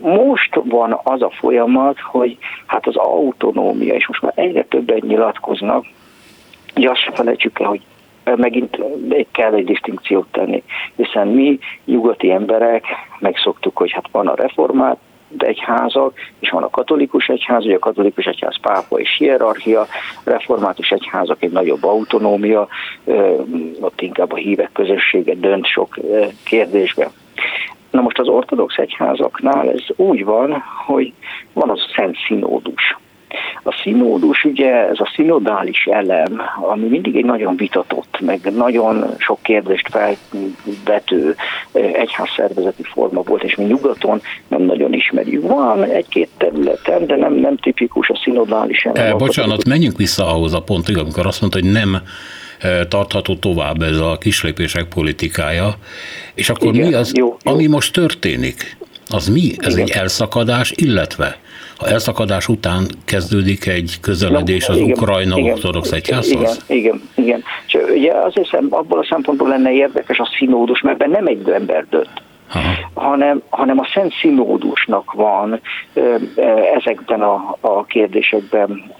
[0.00, 2.36] Most van az a folyamat, hogy
[2.66, 5.84] hát az autonómia, és most már egyre többen nyilatkoznak,
[6.76, 7.80] Ugye azt sem felejtsük el, hogy
[8.24, 8.78] megint
[9.32, 10.62] kell egy distinkciót tenni,
[10.96, 12.84] hiszen mi nyugati emberek
[13.18, 14.96] megszoktuk, hogy hát van a reformát,
[15.38, 19.86] egyházak, és van a katolikus egyház, ugye a katolikus egyház pápa és hierarchia,
[20.24, 22.68] református egyházak egy nagyobb autonómia,
[23.80, 25.98] ott inkább a hívek közössége dönt sok
[26.44, 27.08] kérdésben.
[27.90, 31.12] Na most az ortodox egyházaknál ez úgy van, hogy
[31.52, 32.96] van az Szent Színódus.
[33.62, 39.38] A színódus ugye, ez a szinodális elem, ami mindig egy nagyon vitatott, meg nagyon sok
[39.42, 41.36] kérdést felvető
[41.92, 45.48] egyházszervezeti forma volt, és mi nyugaton nem nagyon ismerjük.
[45.48, 49.06] Van egy-két területen, de nem, nem tipikus a szinodális elem.
[49.06, 52.02] E, bocsánat, menjünk vissza ahhoz a pontig, amikor azt mondta, hogy nem
[52.88, 55.74] tartható tovább ez a kislépések politikája,
[56.34, 57.52] és akkor Igen, mi az, jó, jó.
[57.52, 58.76] ami most történik?
[59.08, 59.50] Az mi?
[59.56, 59.86] Ez Igen.
[59.86, 61.38] egy elszakadás, illetve
[61.84, 66.64] a elszakadás után kezdődik egy közeledés az Ukrajna ortodox egyházhoz?
[66.66, 67.42] Igen, igen, igen.
[67.66, 72.22] És ugye azért abból a szempontból lenne érdekes a színódus, mert nem egy ember dönt
[72.94, 75.60] hanem, hanem a Szent Színódusnak van
[76.74, 78.92] ezekben a, a kérdésekben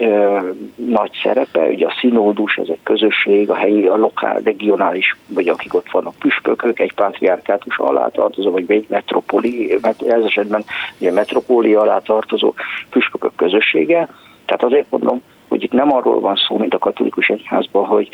[0.75, 1.67] nagy szerepe.
[1.67, 6.15] Ugye a Színódus, ez egy közösség, a helyi, a lokál, regionális, vagy akik ott vannak
[6.19, 10.65] püspökök, egy pátriárkátus alá tartozó, vagy egy metropoli, ez esetben
[10.99, 12.55] ugye metropólia alá tartozó
[12.91, 14.09] püspökök közössége.
[14.47, 15.23] Tehát azért mondom,
[15.55, 18.09] hogy itt nem arról van szó, mint a katolikus egyházban, hogy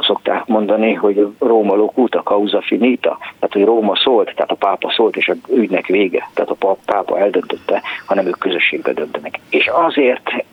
[0.00, 5.16] szokták mondani, hogy Róma locuta causa finita, tehát hogy Róma szólt, tehát a pápa szólt,
[5.16, 9.38] és a ügynek vége, tehát a pápa eldöntötte, hanem ők közösségbe döntenek.
[9.50, 10.44] És azért,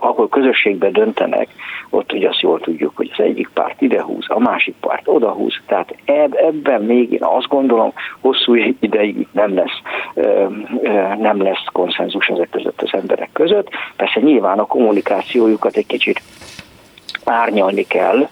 [0.00, 1.48] ahol közösségbe döntenek,
[1.90, 5.30] ott ugye azt jól tudjuk, hogy az egyik párt ide húz, a másik párt oda
[5.30, 5.94] húz, tehát
[6.34, 9.80] ebben még én azt gondolom, hosszú ideig nem lesz,
[11.18, 13.68] nem lesz konszenzus ezek között az emberek között.
[13.96, 16.22] Persze nyilván a kommunikációjuk pozíciójukat egy kicsit
[17.24, 18.28] árnyalni kell,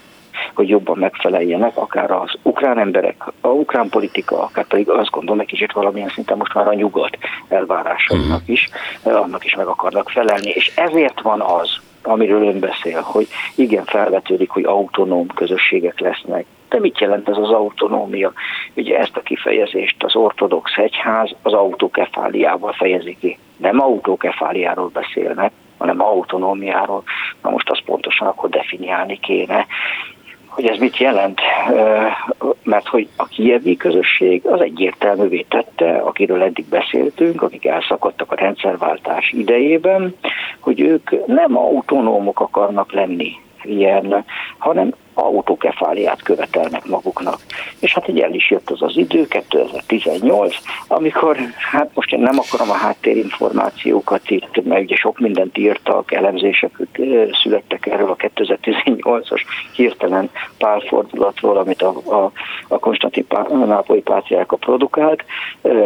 [0.55, 5.47] hogy jobban megfeleljenek, akár az ukrán emberek, a ukrán politika, akár pedig azt gondolom egy
[5.47, 8.53] kicsit valamilyen szinten most már a nyugat elvárásainak mhm.
[8.53, 8.69] is,
[9.03, 10.51] annak is meg akarnak felelni.
[10.51, 16.45] És ezért van az, amiről ön beszél, hogy igen, felvetődik, hogy autonóm közösségek lesznek.
[16.69, 18.33] De mit jelent ez az autonómia?
[18.75, 23.39] Ugye ezt a kifejezést az ortodox egyház az autokefáliával fejezi ki.
[23.57, 27.03] Nem autókefáliáról beszélnek, hanem autonómiáról.
[27.43, 29.67] Na most azt pontosan akkor definiálni kéne,
[30.59, 31.41] hogy ez mit jelent,
[32.63, 39.33] mert hogy a kievi közösség az egyértelművé tette, akiről eddig beszéltünk, akik elszakadtak a rendszerváltás
[39.33, 40.15] idejében,
[40.61, 44.25] hogy ők nem autonómok akarnak lenni ilyen,
[44.59, 47.39] hanem autókefáliát követelnek maguknak.
[47.81, 50.55] És hát így el is jött az az idő, 2018,
[50.89, 51.37] amikor,
[51.71, 56.81] hát most én nem akarom a háttérinformációkat itt, mert ugye sok mindent írtak, elemzések
[57.43, 59.41] születtek erről a 2018-as
[59.73, 62.33] hirtelen pálfordulatról, amit a, a,
[62.69, 63.27] a Konstantin
[63.67, 65.25] Nápolyi pátriárka produkált,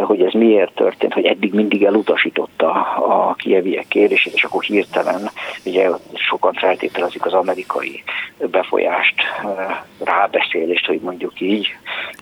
[0.03, 5.29] hogy ez miért történt, hogy eddig mindig elutasította a kieviek kérését, és akkor hirtelen,
[5.65, 8.03] ugye sokan feltételezik az amerikai
[8.51, 9.22] befolyást
[10.03, 11.67] rábeszélést, hogy mondjuk így,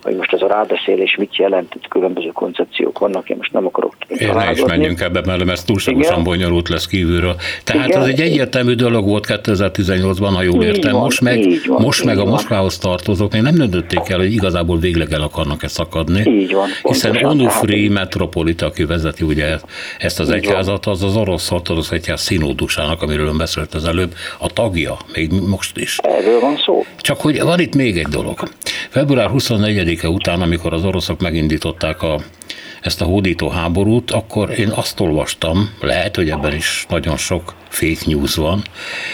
[0.02, 3.96] hogy most ez a rábeszélés mit jelent, itt különböző koncepciók vannak, én most nem akarok
[4.08, 6.24] Én ne is menjünk ebbe, mert ez túlságosan Igen.
[6.24, 7.36] bonyolult lesz kívülről.
[7.64, 8.02] Tehát Igen.
[8.02, 10.92] az egy egyértelmű dolog volt 2018-ban, ha jól értem.
[10.92, 14.80] Van, most meg, van, most meg a Moszkvához tartozók még nem döntötték el, hogy igazából
[14.80, 16.32] végleg el akarnak-e szakadni.
[16.32, 16.68] Így van.
[16.84, 19.58] Hiszen Onufri metropolita, aki vezeti ugye
[19.98, 24.48] ezt az egyházat, az az orosz ortodox egyház színódusának, amiről ön beszélt az előbb, a
[24.48, 25.98] tagja, még most is.
[25.98, 26.86] Erről van szó.
[26.98, 28.40] Csak hogy van itt még egy dolog.
[28.90, 32.20] Február 24-e után, amikor az oroszok megindították a
[32.82, 38.02] ezt a hódító háborút, akkor én azt olvastam, lehet, hogy ebben is nagyon sok fake
[38.06, 38.62] news van,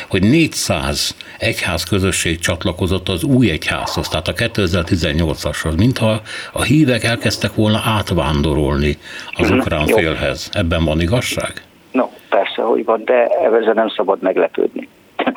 [0.09, 6.21] hogy 400 egyház közösség csatlakozott az új egyházhoz, tehát a 2018-ashoz, mintha
[6.53, 8.97] a hívek elkezdtek volna átvándorolni
[9.31, 10.49] az mhm, ukrán félhez.
[10.53, 11.53] Ebben van igazság?
[11.91, 14.87] No, persze, hogy van, de ezzel nem szabad meglepődni.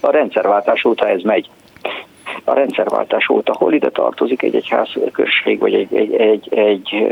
[0.00, 1.48] A rendszerváltás óta ez megy
[2.44, 7.06] a rendszerváltás óta hol ide tartozik egy egyházközség, vagy egy, egy, egy, egy,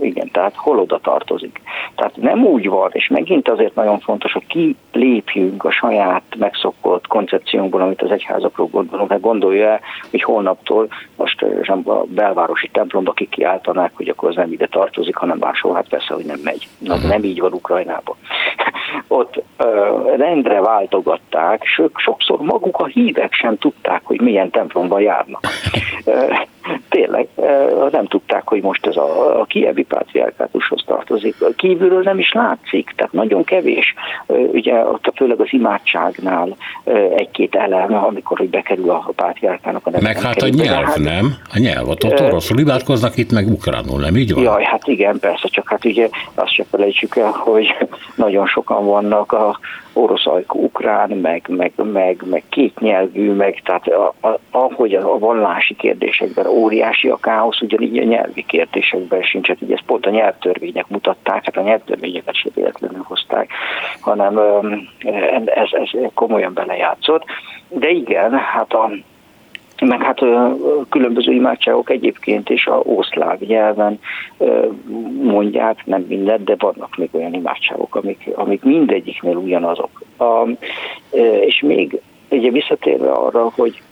[0.00, 1.60] igen, tehát hol oda tartozik.
[1.94, 4.46] Tehát nem úgy van, és megint azért nagyon fontos, hogy
[4.92, 11.42] kilépjünk a saját megszokott koncepciónkból, amit az egyházakról gondolunk, mert gondolja el, hogy holnaptól most
[11.84, 16.24] a belvárosi templomba kikiáltanák, hogy akkor az nem ide tartozik, hanem máshol, hát persze, hogy
[16.24, 16.68] nem megy.
[16.78, 18.16] Na, nem így van Ukrajnában.
[19.08, 21.62] Ott uh, rendre váltogatták,
[21.94, 25.46] sokszor maguk a hívek sem tudták, hogy milyen templom templomba járnak.
[26.88, 27.28] Tényleg
[27.90, 31.34] nem tudták, hogy most ez a, a kievi pátriárkátushoz tartozik.
[31.56, 33.94] Kívülről nem is látszik, tehát nagyon kevés.
[34.26, 36.56] Ugye ott főleg az imádságnál
[37.16, 40.02] egy-két elem, amikor hogy bekerül a pátriárkának a neve.
[40.02, 41.34] Meg hát a nyelv, hát, nem?
[41.52, 44.42] A nyelv, ott, ott oroszul imádkoznak, itt meg ukránul, nem így van?
[44.42, 47.66] Jaj, hát igen, persze, csak hát ugye azt se felejtsük el, hogy
[48.14, 49.58] nagyon sokan vannak a
[49.96, 55.18] orosz ajkú ukrán, meg, meg, meg, meg kétnyelvű, meg tehát a, a, ahogy a, a
[55.18, 60.10] vallási kérdésekben óriási a káosz, ugyanígy a nyelvi kérdésekben sincs, hát így ezt pont a
[60.10, 63.50] nyelvtörvények mutatták, hát a nyelvtörvényeket sem véletlenül hozták,
[64.00, 64.38] hanem
[65.44, 67.24] ez, ez komolyan belejátszott.
[67.68, 68.90] De igen, hát a
[69.80, 70.20] meg hát
[70.88, 74.00] különböző imádságok egyébként is a oszláv nyelven
[75.22, 80.02] mondják, nem mindent, de vannak még olyan imádságok, amik, amik mindegyiknél ugyanazok.
[80.18, 80.48] A,
[81.46, 83.82] és még ugye visszatérve arra, hogy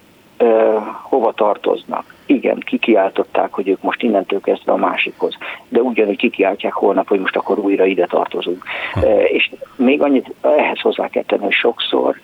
[1.03, 2.14] hova tartoznak.
[2.27, 5.37] Igen, kikiáltották, hogy ők most innentől kezdve a másikhoz,
[5.68, 8.64] de ugyanúgy kikiáltják holnap, hogy most akkor újra ide tartozunk.
[8.92, 9.01] Ha.
[9.23, 12.16] És még annyit ehhez hozzá kell tenni, hogy sokszor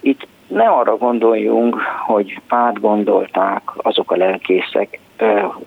[0.00, 5.00] itt ne arra gondoljunk, hogy átgondolták azok a lelkészek,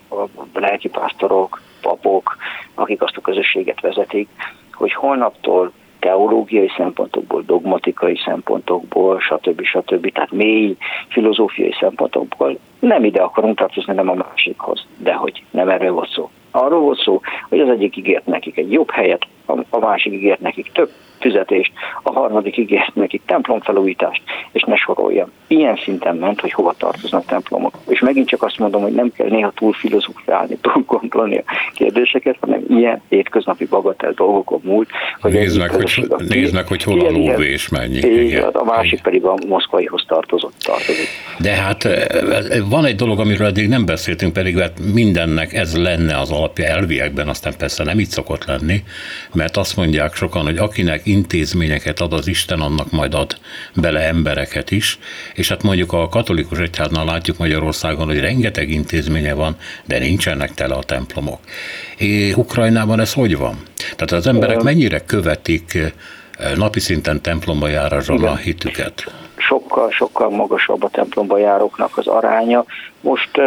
[0.09, 2.37] a lelkipásztorok, papok,
[2.75, 4.29] akik azt a közösséget vezetik,
[4.73, 9.63] hogy holnaptól teológiai szempontokból, dogmatikai szempontokból, stb.
[9.63, 10.11] stb.
[10.11, 10.75] Tehát mély
[11.09, 14.85] filozófiai szempontokból nem ide akarunk tartozni, nem a másikhoz.
[14.97, 16.29] De hogy nem erről volt szó.
[16.51, 19.27] Arról volt szó, hogy az egyik ígért nekik egy jobb helyet,
[19.69, 20.89] a másik ígért nekik több
[21.21, 21.71] fizetést,
[22.03, 25.31] a harmadik ígért nekik templomfelújítást, és ne soroljam.
[25.47, 27.73] Ilyen szinten ment, hogy hova tartoznak templomok.
[27.87, 32.37] És megint csak azt mondom, hogy nem kell néha túl filozofálni, túl gondolni a kérdéseket,
[32.39, 34.89] hanem ilyen hétköznapi bagatel dolgokon múlt.
[35.21, 37.97] Hogy nézd meg, hogy, nézd meg, hogy hol a lóvé és mennyi.
[37.97, 41.07] Igen, a másik pedig a moszkvaihoz tartozott, tartozik.
[41.39, 42.05] De hát eh,
[42.69, 46.65] van egy dolog, amiről eddig nem beszéltünk, pedig mert hát mindennek ez lenne az alapja
[46.65, 48.83] elviekben, aztán persze nem így szokott lenni,
[49.33, 53.37] mert azt mondják sokan, hogy akinek intézményeket ad az Isten, annak majd ad
[53.75, 54.99] bele embereket is,
[55.33, 60.75] és hát mondjuk a katolikus egyháznál látjuk Magyarországon, hogy rengeteg intézménye van, de nincsenek tele
[60.75, 61.39] a templomok.
[61.97, 63.55] É, Ukrajnában ez hogy van?
[63.77, 65.93] Tehát az emberek mennyire követik
[66.55, 69.03] napi szinten templomba járásra a hitüket?
[69.51, 72.65] sokkal, sokkal magasabb a templomba járóknak az aránya.
[73.01, 73.41] Most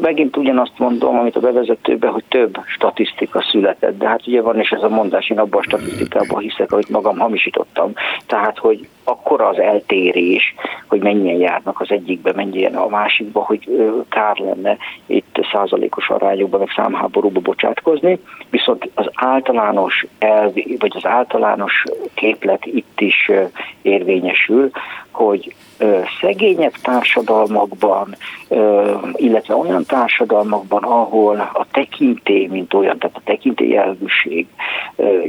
[0.00, 4.70] megint ugyanazt mondom, amit a bevezetőben, hogy több statisztika született, de hát ugye van is
[4.70, 7.92] ez a mondás, én abban a statisztikában hiszek, amit magam hamisítottam,
[8.26, 10.54] tehát, hogy akkora az eltérés,
[10.86, 16.68] hogy mennyien járnak az egyikbe, mennyien a másikba, hogy kár lenne itt százalékos arányokban, meg
[16.76, 18.18] számháborúba bocsátkozni,
[18.50, 21.84] viszont az általános elv, vagy az általános
[22.14, 23.30] képlet itt is
[23.82, 24.70] érvényesül,
[25.10, 25.54] hogy
[26.20, 28.16] szegényebb társadalmakban,
[29.12, 34.46] illetve olyan társadalmakban, ahol a tekintély, mint olyan, tehát a tekintélyelvűség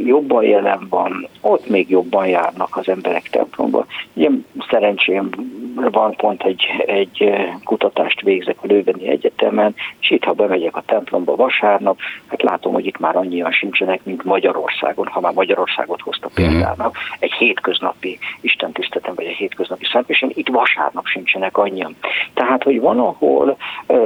[0.06, 3.86] jobban jelen van, ott még jobban járnak az emberek templomba.
[4.14, 4.30] Ugye
[4.70, 5.30] szerencsém
[5.76, 7.34] van pont egy, egy
[7.64, 12.86] kutatást végzek a Lőveni Egyetemen, és itt, ha bemegyek a templomba vasárnap, hát látom, hogy
[12.86, 16.36] itt már annyian sincsenek, mint Magyarországon, ha már Magyarországot hozta mhm.
[16.36, 21.96] példának, egy hétköznapi istentiszteletem, vagy egy hétköznapi szentmisen, itt vasárnap sincsenek annyian.
[22.34, 23.58] Tehát, hogy van, ahol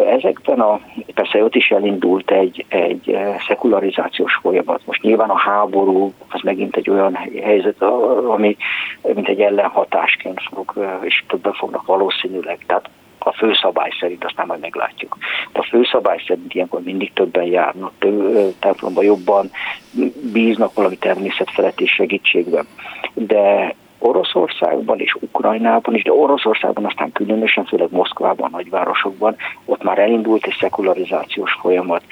[0.09, 0.79] ezekben a,
[1.13, 4.81] persze ott is elindult egy, egy szekularizációs folyamat.
[4.85, 7.81] Most nyilván a háború az megint egy olyan helyzet,
[8.27, 8.57] ami
[9.13, 12.63] mint egy ellenhatásként fog, és többen fognak valószínűleg.
[12.67, 12.89] Tehát
[13.19, 15.17] a főszabály szerint, aztán majd meglátjuk.
[15.53, 19.51] De a főszabály szerint ilyenkor mindig többen járnak, több, templomba jobban
[20.31, 22.67] bíznak valami természetfeletti segítségben.
[23.13, 29.35] De Oroszországban és Ukrajnában is, de Oroszországban aztán különösen, főleg Moszkvában, nagyvárosokban,
[29.65, 32.03] ott már elindult egy szekularizációs folyamat.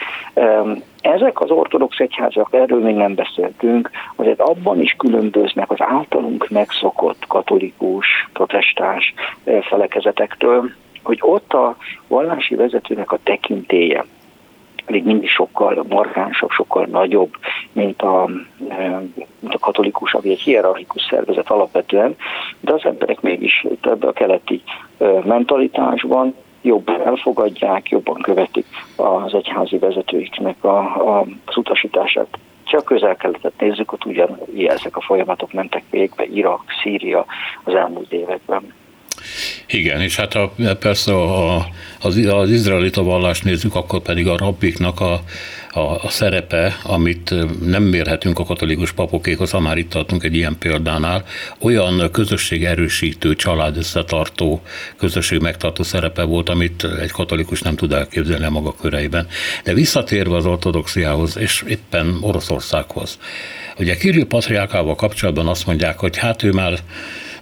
[1.02, 7.26] Ezek az ortodox egyházak, erről még nem beszéltünk, azért abban is különböznek az általunk megszokott
[7.28, 9.14] katolikus, protestáns
[9.62, 10.72] felekezetektől,
[11.04, 11.76] hogy ott a
[12.08, 14.06] vallási vezetőnek a tekintélye,
[14.88, 17.36] még mindig sokkal markánsabb, sokkal nagyobb,
[17.72, 18.30] mint a,
[19.40, 22.16] mint a katolikus, ami egy hierarchikus szervezet alapvetően,
[22.60, 24.64] de az emberek mégis ebbe a keleti
[25.24, 28.66] mentalitásban jobban elfogadják, jobban követik
[28.96, 32.38] az egyházi vezetőiknek a, a, az utasítását.
[32.64, 37.26] Csak közel-keletet nézzük, ott ugyan ezek a folyamatok mentek végbe, Irak, Szíria
[37.64, 38.74] az elmúlt években.
[39.68, 41.68] Igen, és hát ha persze a,
[42.00, 45.24] az, az izraelita vallást nézzük, akkor pedig a rabbiknak a,
[45.70, 50.58] a, a szerepe, amit nem mérhetünk a katolikus papokékhoz, ha már itt tartunk egy ilyen
[50.60, 51.26] példánál,
[51.60, 54.62] olyan közösség erősítő, család összetartó,
[54.98, 59.28] közösség megtartó szerepe volt, amit egy katolikus nem tud elképzelni a maga köreiben.
[59.64, 63.20] De visszatérve az ortodoxiához, és éppen Oroszországhoz.
[63.78, 66.80] Ugye Kirill Patriákával kapcsolatban azt mondják, hogy hát ő már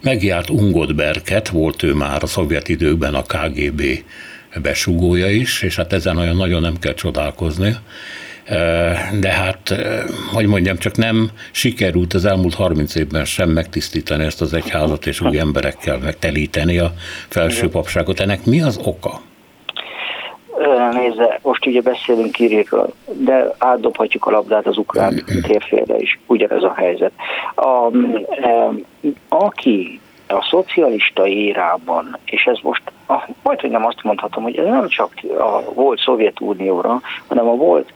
[0.03, 3.81] Megjárt Ungod Berket, volt ő már a szovjet időkben a KGB
[4.61, 7.75] besugója is, és hát ezen olyan nagyon nem kell csodálkozni.
[9.19, 9.75] De hát,
[10.33, 15.21] hogy mondjam, csak nem sikerült az elmúlt 30 évben sem megtisztítani ezt az egyházat, és
[15.21, 16.91] új emberekkel megtelíteni a
[17.27, 18.19] felső papságot.
[18.19, 19.21] Ennek mi az oka?
[20.91, 26.73] Nézze, most ugye beszélünk Kirékről, de átdobhatjuk a labdát az ukrán térfélre is, ugyanez a
[26.75, 27.11] helyzet.
[27.55, 27.91] A,
[29.27, 34.65] aki a szocialista érában, és ez most a, majd, hogy nem azt mondhatom, hogy ez
[34.65, 37.91] nem csak a volt Szovjetunióra, hanem a volt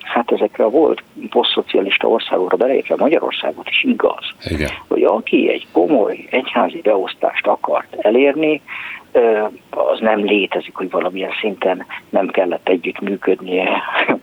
[0.00, 4.70] hát ezekre a volt posztszocialista országokra beleértve Magyarországot is igaz, Igen.
[4.88, 8.62] hogy aki egy komoly egyházi beosztást akart elérni,
[9.70, 13.68] az nem létezik, hogy valamilyen szinten nem kellett együttműködnie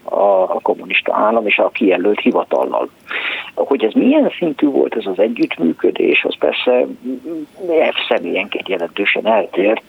[0.04, 2.90] a kommunista állam és a kijelölt hivatallal.
[3.56, 6.86] Hogy ez milyen szintű volt ez az együttműködés, az persze
[8.08, 9.84] személyenként jelentősen eltért.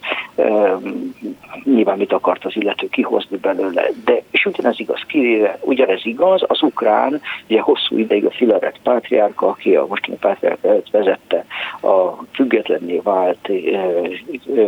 [1.65, 6.63] Nyilván mit akart az illető kihozni belőle, de és ugyanez igaz, kivéve, ugyanez igaz, az
[6.63, 11.45] ukrán, ugye hosszú ideig a Filaret pátriárka, aki a mostani pátriárka vezette
[11.83, 13.51] a függetlenné vált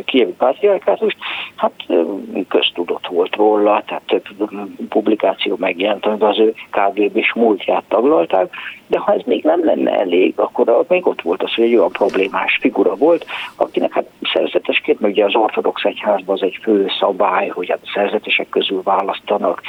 [0.04, 1.16] kievi pátriárkátust,
[1.54, 1.72] hát
[2.48, 4.24] köztudott volt róla, tehát több
[4.88, 8.43] publikáció megjelent, amiben az ő KGB-s múltját taglalták,
[8.86, 11.92] de ha ez még nem lenne elég, akkor még ott volt az, hogy egy olyan
[11.92, 13.26] problémás figura volt,
[13.56, 17.90] akinek hát szerzetesként, mert ugye az ortodox egyházban az egy fő szabály, hogy hát a
[17.94, 19.60] szerzetesek közül választanak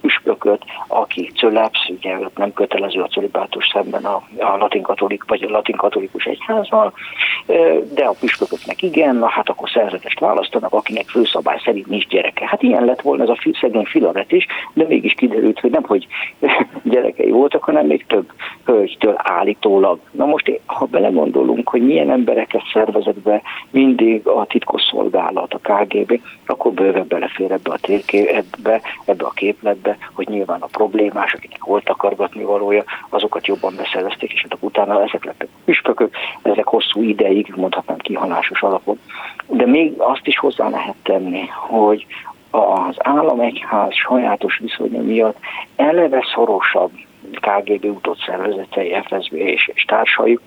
[0.00, 5.50] püspököt, aki cölepsz, ugye nem kötelező a cölibátus szemben a, a latin katolik, vagy a
[5.50, 6.92] latin katolikus egyházzal,
[7.94, 12.46] de a püspököknek igen, na hát akkor szerzetest választanak, akinek főszabály szerint nincs gyereke.
[12.46, 16.06] Hát ilyen lett volna ez a szegény Filaret is, de mégis kiderült, hogy nem, hogy
[16.82, 18.32] gyerekei voltak, hanem még több
[18.64, 19.98] hölgytől állítólag.
[20.10, 26.72] Na most, ha belegondolunk, hogy milyen embereket szervezett be mindig a titkosszolgálat, a KGB, akkor
[26.72, 28.80] bőven belefér ebbe a, térké, ebbe,
[29.18, 34.58] a képletbe, hogy nyilván a problémás, akiknek volt akargatni valója, azokat jobban beszervezték, és hát
[34.60, 38.98] utána ezek lettek püspökök, ezek hosszú ideig, mondhatnám kihalásos alapon.
[39.46, 42.06] De még azt is hozzá lehet tenni, hogy
[42.50, 45.38] az államegyház sajátos viszonya miatt
[45.76, 46.90] eleve szorosabb
[47.30, 50.38] KGB utott szervezetei, FSB és, és társai,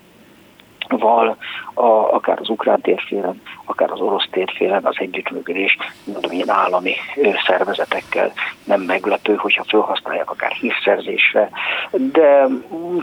[0.98, 1.36] val,
[1.74, 6.94] a, akár az ukrán térfélen, akár az orosz térfélen az együttműködés, mondom, ilyen állami
[7.46, 8.32] szervezetekkel
[8.64, 11.50] nem meglepő, hogyha felhasználják akár hírszerzésre,
[11.90, 12.46] de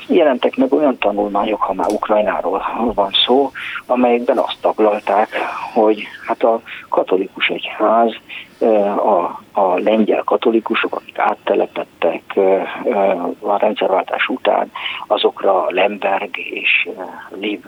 [0.08, 2.64] jelentek meg olyan tanulmányok, ha már Ukrajnáról
[2.94, 3.52] van szó,
[3.86, 5.30] amelyekben azt taglalták,
[5.74, 8.16] hogy hát a katolikus egyház
[8.62, 12.24] a, a lengyel katolikusok, akik áttelepettek
[13.40, 14.72] a rendszerváltás után
[15.08, 16.90] azokra Lemberg és
[17.40, 17.66] Lib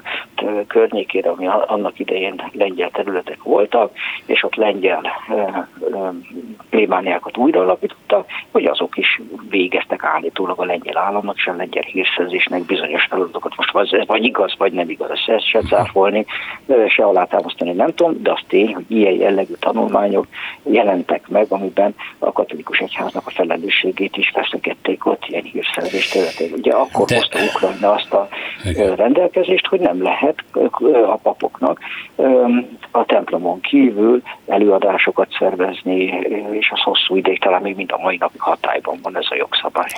[0.68, 3.92] környékére, ami annak idején lengyel területek voltak,
[4.26, 5.02] és ott lengyel
[6.70, 12.66] plébániákat újra alapítottak, hogy azok is végeztek állítólag a lengyel államnak és a lengyel hírszerzésnek
[12.66, 13.56] bizonyos feladatokat.
[13.56, 16.26] Most vagy, vagy igaz, vagy nem igaz, ezt se cáfolni,
[16.88, 20.28] se alátámasztani nem tudom, de az tény, hogy ilyen jellegű tanulmányok
[20.82, 26.54] jelentek meg, amiben a katolikus egyháznak a felelősségét is feszegették ott ilyen hírszerzés területén.
[26.58, 27.16] Ugye akkor de...
[27.16, 28.28] hozta Ukrajna azt a
[28.66, 28.96] Igen.
[28.96, 30.44] rendelkezést, hogy nem lehet
[31.08, 31.80] a papoknak
[32.92, 36.04] a templomon kívül előadásokat szervezni,
[36.52, 39.90] és az hosszú ideig talán még mind a mai napig hatályban van ez a jogszabály.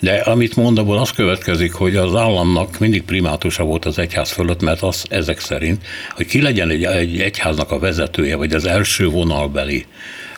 [0.00, 4.62] De amit mond, abból az következik, hogy az államnak mindig primátusa volt az egyház fölött,
[4.62, 5.82] mert az ezek szerint,
[6.16, 9.86] hogy ki legyen egy, egy egyháznak a vezetője, vagy az első vonalbeli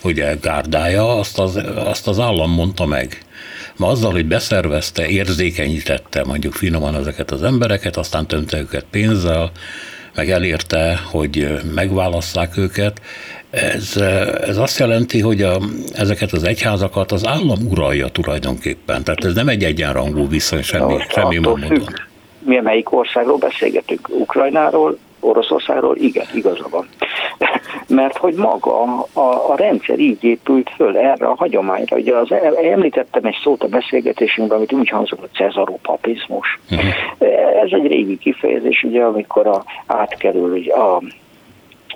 [0.04, 3.18] ugye gárdája, azt az, azt az állam mondta meg.
[3.76, 9.50] Ma azzal, hogy beszervezte, érzékenyítette mondjuk finoman ezeket az embereket, aztán tömte őket pénzzel,
[10.14, 13.00] meg elérte, hogy megválasszák őket.
[13.50, 13.96] Ez,
[14.46, 15.60] ez azt jelenti, hogy a,
[15.92, 19.04] ezeket az egyházakat az állam uralja tulajdonképpen.
[19.04, 21.88] Tehát ez nem egy egyenrangú viszony semmi, semmi módon.
[22.38, 24.08] Mi melyik országról beszélgetünk?
[24.08, 25.96] Ukrajnáról, Oroszországról?
[25.96, 26.88] Igen, igaza van.
[27.88, 28.80] Mert hogy maga
[29.12, 31.96] a, a rendszer így épült föl erre a hagyományra.
[31.96, 36.60] Ugye az, említettem egy szót a beszélgetésünkben, amit úgy hangzott, hogy cezaropapizmus.
[36.70, 36.88] Uh-huh.
[37.62, 41.00] Ez egy régi kifejezés, ugye, amikor a, átkerül ugye, a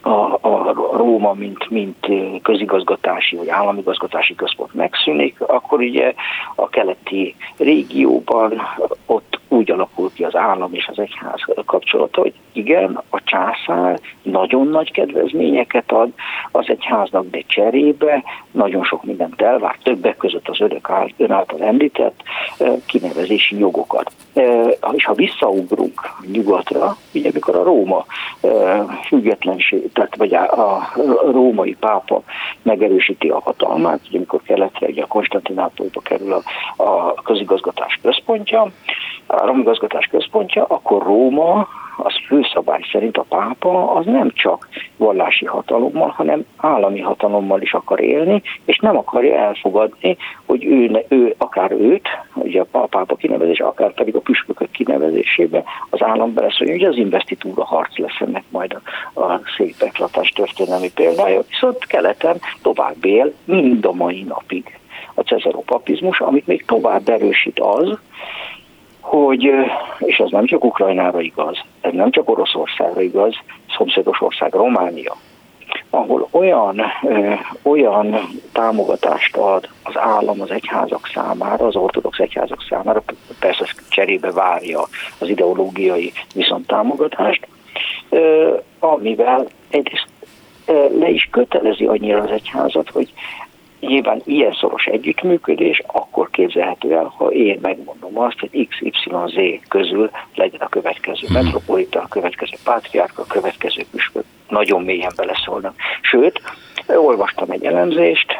[0.02, 2.06] a, a Róma, mint, mint
[2.42, 6.12] közigazgatási vagy államigazgatási központ megszűnik, akkor ugye
[6.54, 8.62] a keleti régióban
[9.06, 14.68] ott úgy alakul ki az állam és az egyház kapcsolata, hogy igen, a császár nagyon
[14.68, 16.12] nagy kedvezményeket ad
[16.52, 22.22] az egyháznak, de cserébe nagyon sok mindent elvár, többek között az önök ön által említett
[22.86, 24.12] kinevezési jogokat.
[24.92, 26.00] És ha visszaugrunk
[26.32, 28.04] nyugatra, ugye amikor a Róma
[29.06, 30.92] függetlenség, tehát vagy a
[31.30, 32.22] római pápa
[32.62, 36.42] megerősíti a hatalmát, ugye amikor keletre, ugye a Konstantinápolyba kerül a,
[36.82, 38.72] a közigazgatás központja,
[39.48, 46.44] államigazgatás központja, akkor Róma az főszabály szerint a pápa az nem csak vallási hatalommal, hanem
[46.56, 52.64] állami hatalommal is akar élni, és nem akarja elfogadni, hogy ő, ő akár őt, ugye
[52.70, 57.98] a pápa kinevezés, akár pedig a püspökök kinevezésébe az állam beleszólja, hogy az investitúra harc
[57.98, 58.76] lesz ennek majd
[59.14, 61.40] a, a szép eklatás történelmi példája.
[61.48, 64.78] Viszont keleten tovább él, mind a mai napig
[65.14, 67.98] a cezaropapizmus, amit még tovább erősít az,
[69.08, 69.50] hogy,
[69.98, 73.34] és ez nem csak Ukrajnára igaz, ez nem csak Oroszországra igaz,
[73.76, 75.16] szomszédos ország Románia,
[75.90, 76.82] ahol olyan,
[77.62, 78.16] olyan
[78.52, 83.02] támogatást ad az állam az egyházak számára, az ortodox egyházak számára,
[83.40, 84.80] persze cserébe várja
[85.18, 86.12] az ideológiai
[86.66, 87.46] támogatást,
[88.08, 90.08] ö, amivel egyrészt
[90.98, 93.12] le is kötelezi annyira az egyházat, hogy
[93.80, 100.60] Nyilván ilyen szoros együttműködés akkor képzelhető el, ha én megmondom azt, hogy XYZ közül legyen
[100.60, 101.42] a következő hmm.
[101.42, 104.24] metropolita, a következő pátriárka, a következő püspök.
[104.48, 105.74] Nagyon mélyen beleszólnak.
[106.00, 106.40] Sőt,
[106.86, 108.34] olvastam egy elemzést,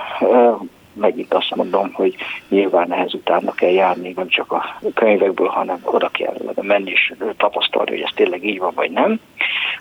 [0.92, 2.16] megint azt mondom, hogy
[2.48, 7.90] nyilván ehhez utána kell járni, nem csak a könyvekből, hanem oda kell menni és tapasztalni,
[7.90, 9.20] hogy ez tényleg így van, vagy nem,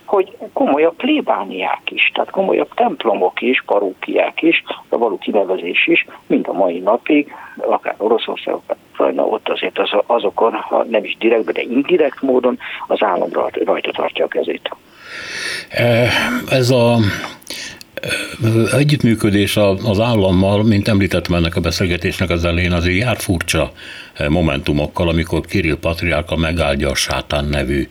[0.08, 6.48] hogy komolyabb plébániák is, tehát komolyabb templomok is, parókiák is, a való kinevezés is, mind
[6.48, 11.52] a mai napig, akár Oroszország, akár Ukrajna, ott azért az, azokon, ha nem is direkt,
[11.52, 14.70] de indirekt módon az államra rajta tartja a kezét.
[16.50, 16.98] Ez a
[18.72, 23.72] együttműködés az állammal, mint említettem ennek a beszélgetésnek az elején, azért jár furcsa
[24.28, 27.88] momentumokkal, amikor Kirill Patriárka megáldja a Sátán nevű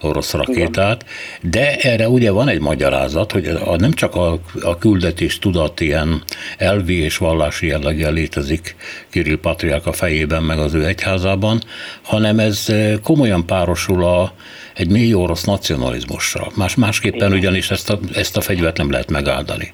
[0.00, 1.04] orosz rakétát,
[1.40, 6.22] de erre ugye van egy magyarázat, hogy a, nem csak a, a küldetés tudat ilyen
[6.58, 8.76] elvi és vallási jelleggel létezik
[9.10, 11.60] Kirill Patriárka fejében, meg az ő egyházában,
[12.02, 12.66] hanem ez
[13.02, 14.32] komolyan párosul a,
[14.74, 16.52] egy mély orosz nacionalizmussal.
[16.54, 19.72] Más, másképpen ugyanis ezt a, ezt a fegyvert nem lehet megáldani.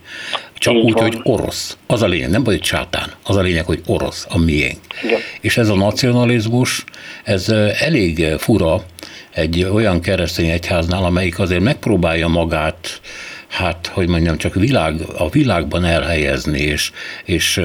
[0.63, 1.03] Csak Így úgy, van.
[1.03, 1.77] hogy orosz.
[1.87, 3.13] Az a lényeg, nem vagy sátán.
[3.27, 4.79] Az a lényeg, hogy orosz, a miénk.
[5.03, 5.19] Igen.
[5.41, 6.85] És ez a nacionalizmus,
[7.25, 7.49] ez
[7.79, 8.83] elég fura
[9.31, 13.01] egy olyan keresztény egyháznál, amelyik azért megpróbálja magát
[13.49, 16.91] hát, hogy mondjam, csak világ, a világban elhelyezni, és,
[17.25, 17.61] és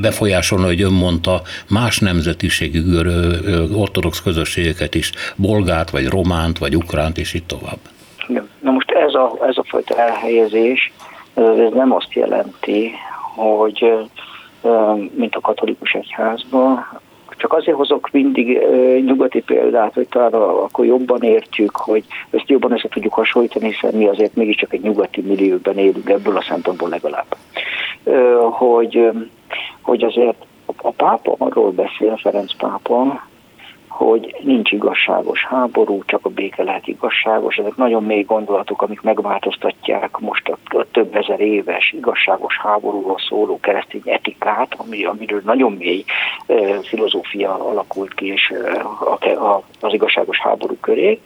[0.00, 2.80] befolyásolni, hogy ön mondta, más nemzetiségű
[3.72, 7.78] ortodox közösségeket is, bolgárt, vagy románt, vagy ukránt, és így tovább.
[8.60, 10.92] Na most ez a, ez a fajta elhelyezés,
[11.38, 12.90] ez nem azt jelenti,
[13.34, 14.08] hogy
[15.14, 16.86] mint a katolikus egyházban,
[17.36, 18.58] csak azért hozok mindig
[19.04, 24.06] nyugati példát, hogy talán akkor jobban értjük, hogy ezt jobban össze tudjuk hasonlítani, hiszen mi
[24.06, 27.36] azért mégiscsak egy nyugati millióben élünk ebből a szempontból legalább.
[28.50, 29.10] Hogy,
[29.80, 33.27] hogy azért a pápa arról beszél, Ferenc pápa,
[33.98, 37.56] hogy nincs igazságos háború, csak a béke lehet igazságos.
[37.56, 44.02] Ezek nagyon mély gondolatok, amik megváltoztatják most a, több ezer éves igazságos háborúról szóló keresztény
[44.04, 46.04] etikát, ami, amiről nagyon mély
[46.46, 51.20] e, filozófia alakult ki, és e, a, a, az igazságos háború köré,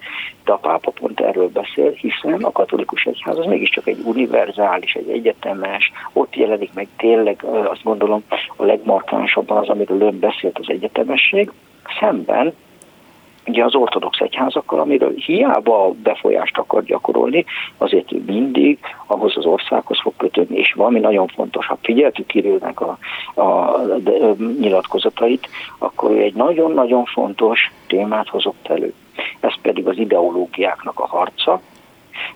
[0.44, 5.08] de a pápa pont erről beszél, hiszen a katolikus egyház az mégiscsak egy univerzális, egy
[5.10, 8.24] egyetemes, ott jelenik meg tényleg azt gondolom
[8.56, 11.50] a legmarkánsabban az, amiről ön beszélt az egyetemesség,
[12.00, 12.54] szemben
[13.46, 17.44] ugye az ortodox egyházakkal, amiről hiába befolyást akar gyakorolni,
[17.78, 22.98] azért mindig ahhoz az országhoz fog kötődni, és valami nagyon fontos, ha figyeltük Kirillnek a,
[23.34, 28.92] a, a nyilatkozatait, akkor ő egy nagyon-nagyon fontos témát hozott elő.
[29.40, 31.60] Ez pedig az ideológiáknak a harca,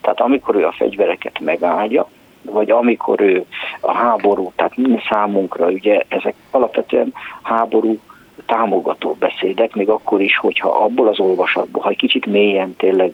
[0.01, 2.09] tehát amikor ő a fegyvereket megállja,
[2.42, 3.44] vagy amikor ő
[3.80, 4.74] a háború, tehát
[5.11, 7.99] számunkra ugye ezek alapvetően háború
[8.47, 13.12] támogató beszédek, még akkor is, hogyha abból az olvasatból, ha egy kicsit mélyen tényleg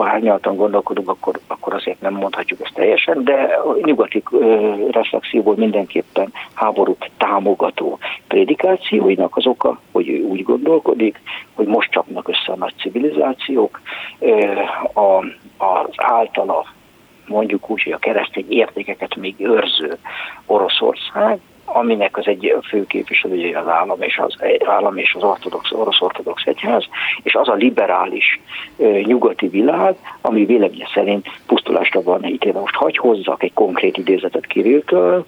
[0.00, 3.32] árnyaltan gondolkodunk, akkor, akkor azért nem mondhatjuk ezt teljesen, de
[3.64, 4.22] a nyugati
[4.90, 11.20] reflexióból mindenképpen háborút támogató prédikációinak az oka, hogy ő úgy gondolkodik,
[11.54, 13.80] hogy most csapnak össze a nagy civilizációk,
[15.56, 16.66] az általa
[17.26, 19.98] mondjuk úgy, hogy a keresztény értékeket még őrző
[20.46, 26.00] Oroszország, aminek az egy fő képviselője az állam és az állam és az ortodox, orosz
[26.00, 26.84] ortodox egyház,
[27.22, 28.40] és az a liberális
[29.04, 32.60] nyugati világ, ami véleménye szerint pusztulásra van ítélve.
[32.60, 35.26] Most hagy hozzak egy konkrét idézetet Kirilltől,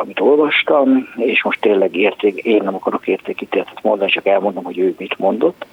[0.00, 4.94] amit olvastam, és most tényleg érték, én nem akarok értékítéletet mondani, csak elmondom, hogy ő
[4.98, 5.66] mit mondott.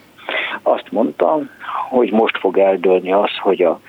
[0.62, 1.40] Azt mondta,
[1.90, 3.80] hogy most fog eldőlni az, hogy a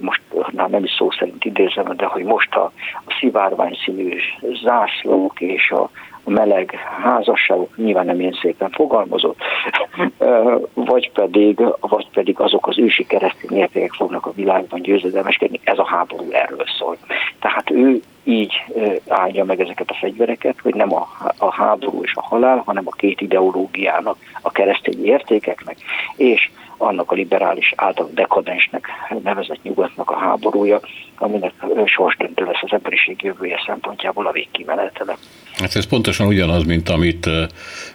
[0.00, 4.16] most már nem is szó szerint idézem, de hogy most a, a szivárvány színű
[4.62, 5.90] zászlók és a,
[6.24, 6.70] meleg
[7.02, 9.38] házasságok, nyilván nem én szépen fogalmazott,
[10.74, 15.86] vagy pedig, vagy pedig azok az ősi keresztény értékek fognak a világban győzedelmeskedni, ez a
[15.86, 16.96] háború erről szól.
[17.40, 18.00] Tehát ő
[18.30, 18.52] így
[19.08, 21.08] állja meg ezeket a fegyvereket, hogy nem a,
[21.38, 25.76] a háború és a halál, hanem a két ideológiának, a keresztény értékeknek,
[26.16, 28.86] és annak a liberális által dekadensnek
[29.22, 30.80] nevezett nyugatnak a háborúja,
[31.18, 31.52] aminek
[31.84, 35.16] sorsdöntő lesz az emberiség jövője szempontjából a végkimenetele.
[35.54, 37.28] Hát ez pontosan ugyanaz, mint amit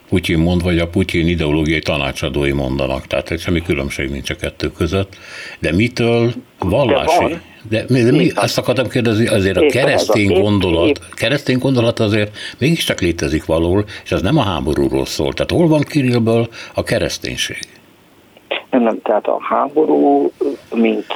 [0.10, 3.08] Putyin mond, vagy a Putyin ideológiai tanácsadói mondanak.
[3.08, 5.16] Tehát egy semmi különbség nincs a kettő között.
[5.60, 7.26] De mitől vallási?
[7.26, 13.00] De, de, de mi, azt akartam kérdezni, azért a keresztény gondolat, keresztény gondolat azért mégiscsak
[13.00, 15.34] létezik valahol, és az nem a háborúról szól.
[15.34, 17.58] Tehát hol van Kirillből a kereszténység?
[18.70, 20.32] Nem, nem, tehát a háború,
[20.74, 21.14] mint,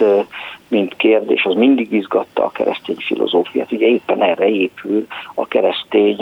[0.67, 3.71] mint kérdés, az mindig izgatta a keresztény filozófiát.
[3.71, 6.17] Ugye éppen erre épül a keresztény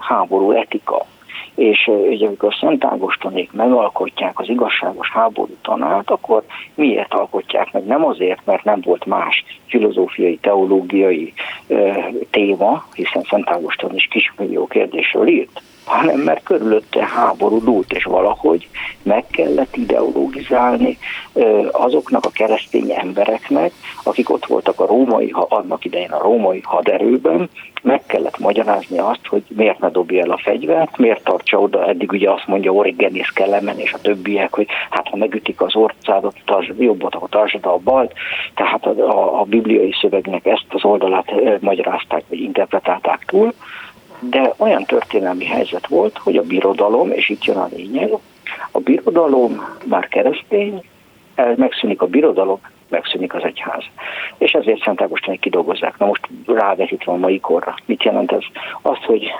[0.00, 1.06] háború etika
[1.58, 6.42] és ugye amikor Szent Ágostonék megalkotják az igazságos háború tanát, akkor
[6.74, 7.84] miért alkotják meg?
[7.84, 11.32] Nem azért, mert nem volt más filozófiai, teológiai
[11.68, 18.04] e, téma, hiszen Szent Ágoston is kismillió kérdésről írt, hanem mert körülötte háború dúlt, és
[18.04, 18.68] valahogy
[19.02, 20.98] meg kellett ideologizálni
[21.72, 23.72] azoknak a keresztény embereknek,
[24.02, 27.50] akik ott voltak a római, annak idején a római haderőben,
[27.82, 32.12] meg kellett magyarázni azt, hogy miért ne dobja el a fegyvert, miért tartsa oda, eddig
[32.12, 36.36] ugye azt mondja Origenész Kelemen és a többiek, hogy hát ha megütik az orcádot,
[36.78, 38.12] jobbot, akkor tartsad a balt,
[38.54, 43.52] tehát a, a, a bibliai szövegnek ezt az oldalát magyarázták, vagy interpretálták túl,
[44.20, 48.10] de olyan történelmi helyzet volt, hogy a birodalom, és itt jön a lényeg,
[48.70, 50.82] a birodalom már keresztény,
[51.56, 53.84] megszűnik a birodalom, megszűnik az egyház.
[54.38, 55.98] És ezért Szent Ágostonét kidolgozzák.
[55.98, 57.74] Na most rávetítve a mai korra.
[57.84, 58.42] Mit jelent ez?
[58.82, 59.32] Azt, hogy,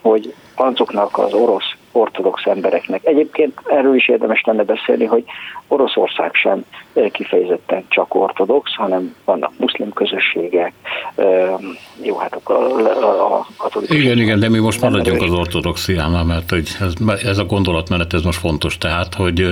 [0.00, 3.04] hogy azoknak az orosz ortodox embereknek.
[3.04, 5.24] Egyébként erről is érdemes lenne beszélni, hogy
[5.68, 6.64] Oroszország sem
[7.12, 10.72] kifejezetten csak ortodox, hanem vannak muszlim közösségek,
[12.02, 13.96] jó, hát a, a, a katolikus...
[13.96, 16.92] Igen, igen, de mi most maradjunk az ortodoxiánál, mert hogy ez,
[17.22, 19.46] ez a gondolatmenet, ez most fontos, tehát, hogy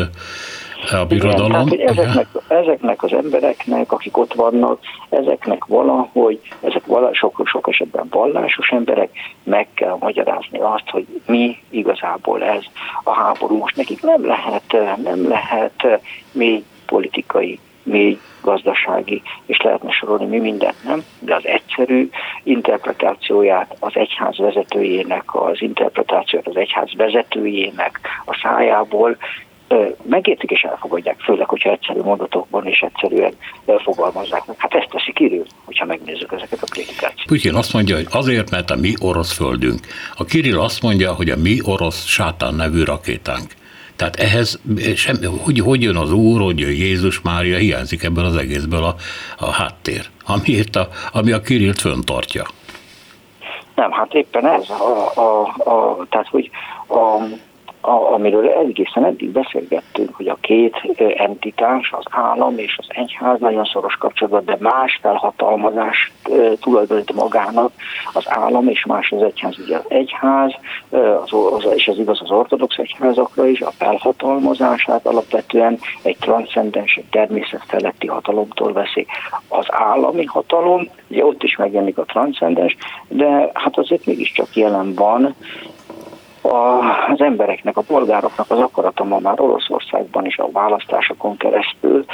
[0.91, 1.69] a birodalom.
[1.69, 7.69] Igen, tehát, ezeknek, ezeknek az embereknek, akik ott vannak, ezeknek valahogy, ezek vala, sok, sok
[7.69, 9.11] esetben vallásos emberek,
[9.45, 12.63] meg kell magyarázni azt, hogy mi igazából ez
[13.05, 13.57] a háború.
[13.57, 16.01] Most nekik nem lehet, nem lehet
[16.33, 21.05] még politikai mély gazdasági, és lehetne sorolni mi mindent, nem?
[21.19, 22.11] De az egyszerű
[22.43, 29.17] interpretációját az egyház vezetőjének, az interpretációt az egyház vezetőjének a szájából
[30.03, 33.33] megértik és elfogadják, főleg, hogyha egyszerű mondatokban és egyszerűen
[33.83, 34.43] fogalmazzák.
[34.57, 37.27] Hát ezt teszi Kirill, hogyha megnézzük ezeket a prédikációt.
[37.27, 39.81] Putyin azt mondja, hogy azért, mert a mi orosz földünk.
[40.17, 43.53] A Kirill azt mondja, hogy a mi orosz sátán nevű rakétánk.
[43.97, 44.61] Tehát ehhez
[44.97, 48.95] sem, hogy, hogy jön az Úr, hogy jön Jézus Mária, hiányzik ebből az egészből a,
[49.39, 52.45] a háttér, amiért a, ami a Kirillt föntartja.
[53.75, 55.41] Nem, hát éppen ez, a, a,
[55.71, 56.51] a, tehát hogy
[56.89, 57.23] a,
[57.87, 60.77] a, amiről egészen eddig beszélgettünk, hogy a két
[61.17, 66.13] entitás, az állam és az egyház nagyon szoros kapcsolatban, de más felhatalmazást
[66.61, 67.73] tulajdonít magának
[68.13, 69.59] az állam és más az egyház.
[69.59, 70.53] Ugye az egyház,
[71.23, 77.09] az, az, és ez igaz az ortodox egyházakra is, a felhatalmazását alapvetően egy transzcendens, egy
[77.11, 79.07] természet feletti hatalomtól veszi.
[79.49, 82.77] Az állami hatalom, ugye ott is megjelenik a transzcendens,
[83.09, 85.35] de hát azért mégiscsak jelen van
[86.51, 92.05] az embereknek, a polgároknak az akarata ma már Oroszországban is a választásokon keresztül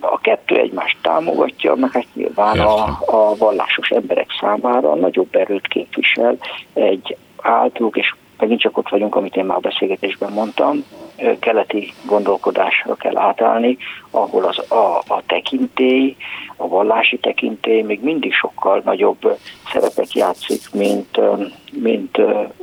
[0.00, 6.36] a kettő egymást támogatja, meg hát nyilván a, a vallásos emberek számára nagyobb erőt képvisel
[6.72, 10.84] egy általuk, és megint csak ott vagyunk, amit én már a beszélgetésben mondtam,
[11.38, 13.76] keleti gondolkodásra kell átállni,
[14.10, 16.16] ahol az, a, a tekintély,
[16.56, 19.38] a vallási tekintély még mindig sokkal nagyobb
[19.72, 21.20] szerepet játszik, mint,
[21.72, 22.18] mint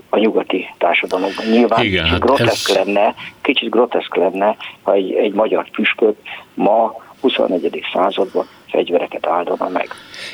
[0.09, 1.45] a nyugati társadalomban.
[1.51, 2.75] Nyilván Igen, kicsit, hát groteszk ez...
[2.75, 6.17] lenne, kicsit groteszk lenne, ha egy, egy magyar püspök
[6.53, 7.83] ma 21.
[7.93, 9.87] században fegyvereket áldana meg.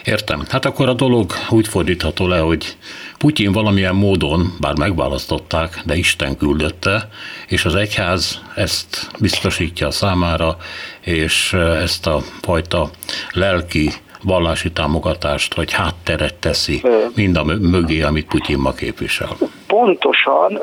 [0.04, 0.44] Értem.
[0.50, 2.78] Hát akkor a dolog úgy fordítható le, hogy
[3.18, 7.10] Putyin valamilyen módon, bár megválasztották, de Isten küldötte,
[7.48, 10.58] és az egyház ezt biztosítja számára,
[11.02, 12.90] és ezt a fajta
[13.32, 13.90] lelki
[14.24, 16.82] vallási támogatást, vagy hátteret teszi
[17.16, 19.30] mind a mögé, amit Putyin ma képvisel.
[19.68, 20.60] Pontosan,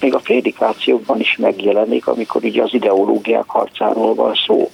[0.00, 4.70] még a prédikációkban is megjelenik, amikor ugye az ideológiák harcáról van szó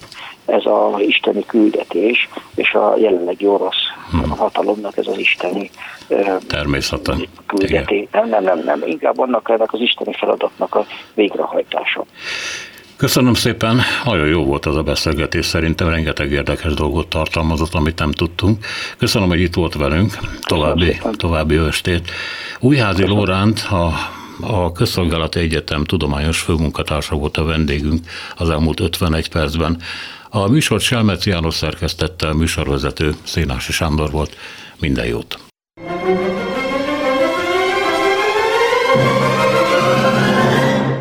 [0.46, 3.76] ez a isteni küldetés, és a jelenlegi orosz
[4.10, 4.30] hmm.
[4.30, 5.70] hatalomnak ez az isteni
[6.46, 7.26] Természeten.
[7.46, 8.08] küldetés.
[8.12, 12.04] Nem, nem, nem, nem, inkább annak ennek az isteni feladatnak a végrehajtása.
[12.96, 18.12] Köszönöm szépen, nagyon jó volt az a beszélgetés, szerintem rengeteg érdekes dolgot tartalmazott, amit nem
[18.12, 18.64] tudtunk.
[18.98, 22.10] Köszönöm, hogy itt volt velünk, további, további estét.
[22.60, 23.92] Újházi Lóránt, a
[24.40, 28.00] a Közszolgálati Egyetem tudományos főmunkatársa volt a vendégünk
[28.36, 29.80] az elmúlt 51 percben.
[30.36, 34.36] A műsor Selmec János szerkesztette, a műsorvezető Szénási Sándor volt.
[34.80, 35.38] Minden jót!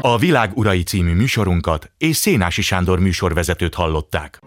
[0.01, 4.39] A Világ Urai című műsorunkat és Szénási Sándor műsorvezetőt hallották.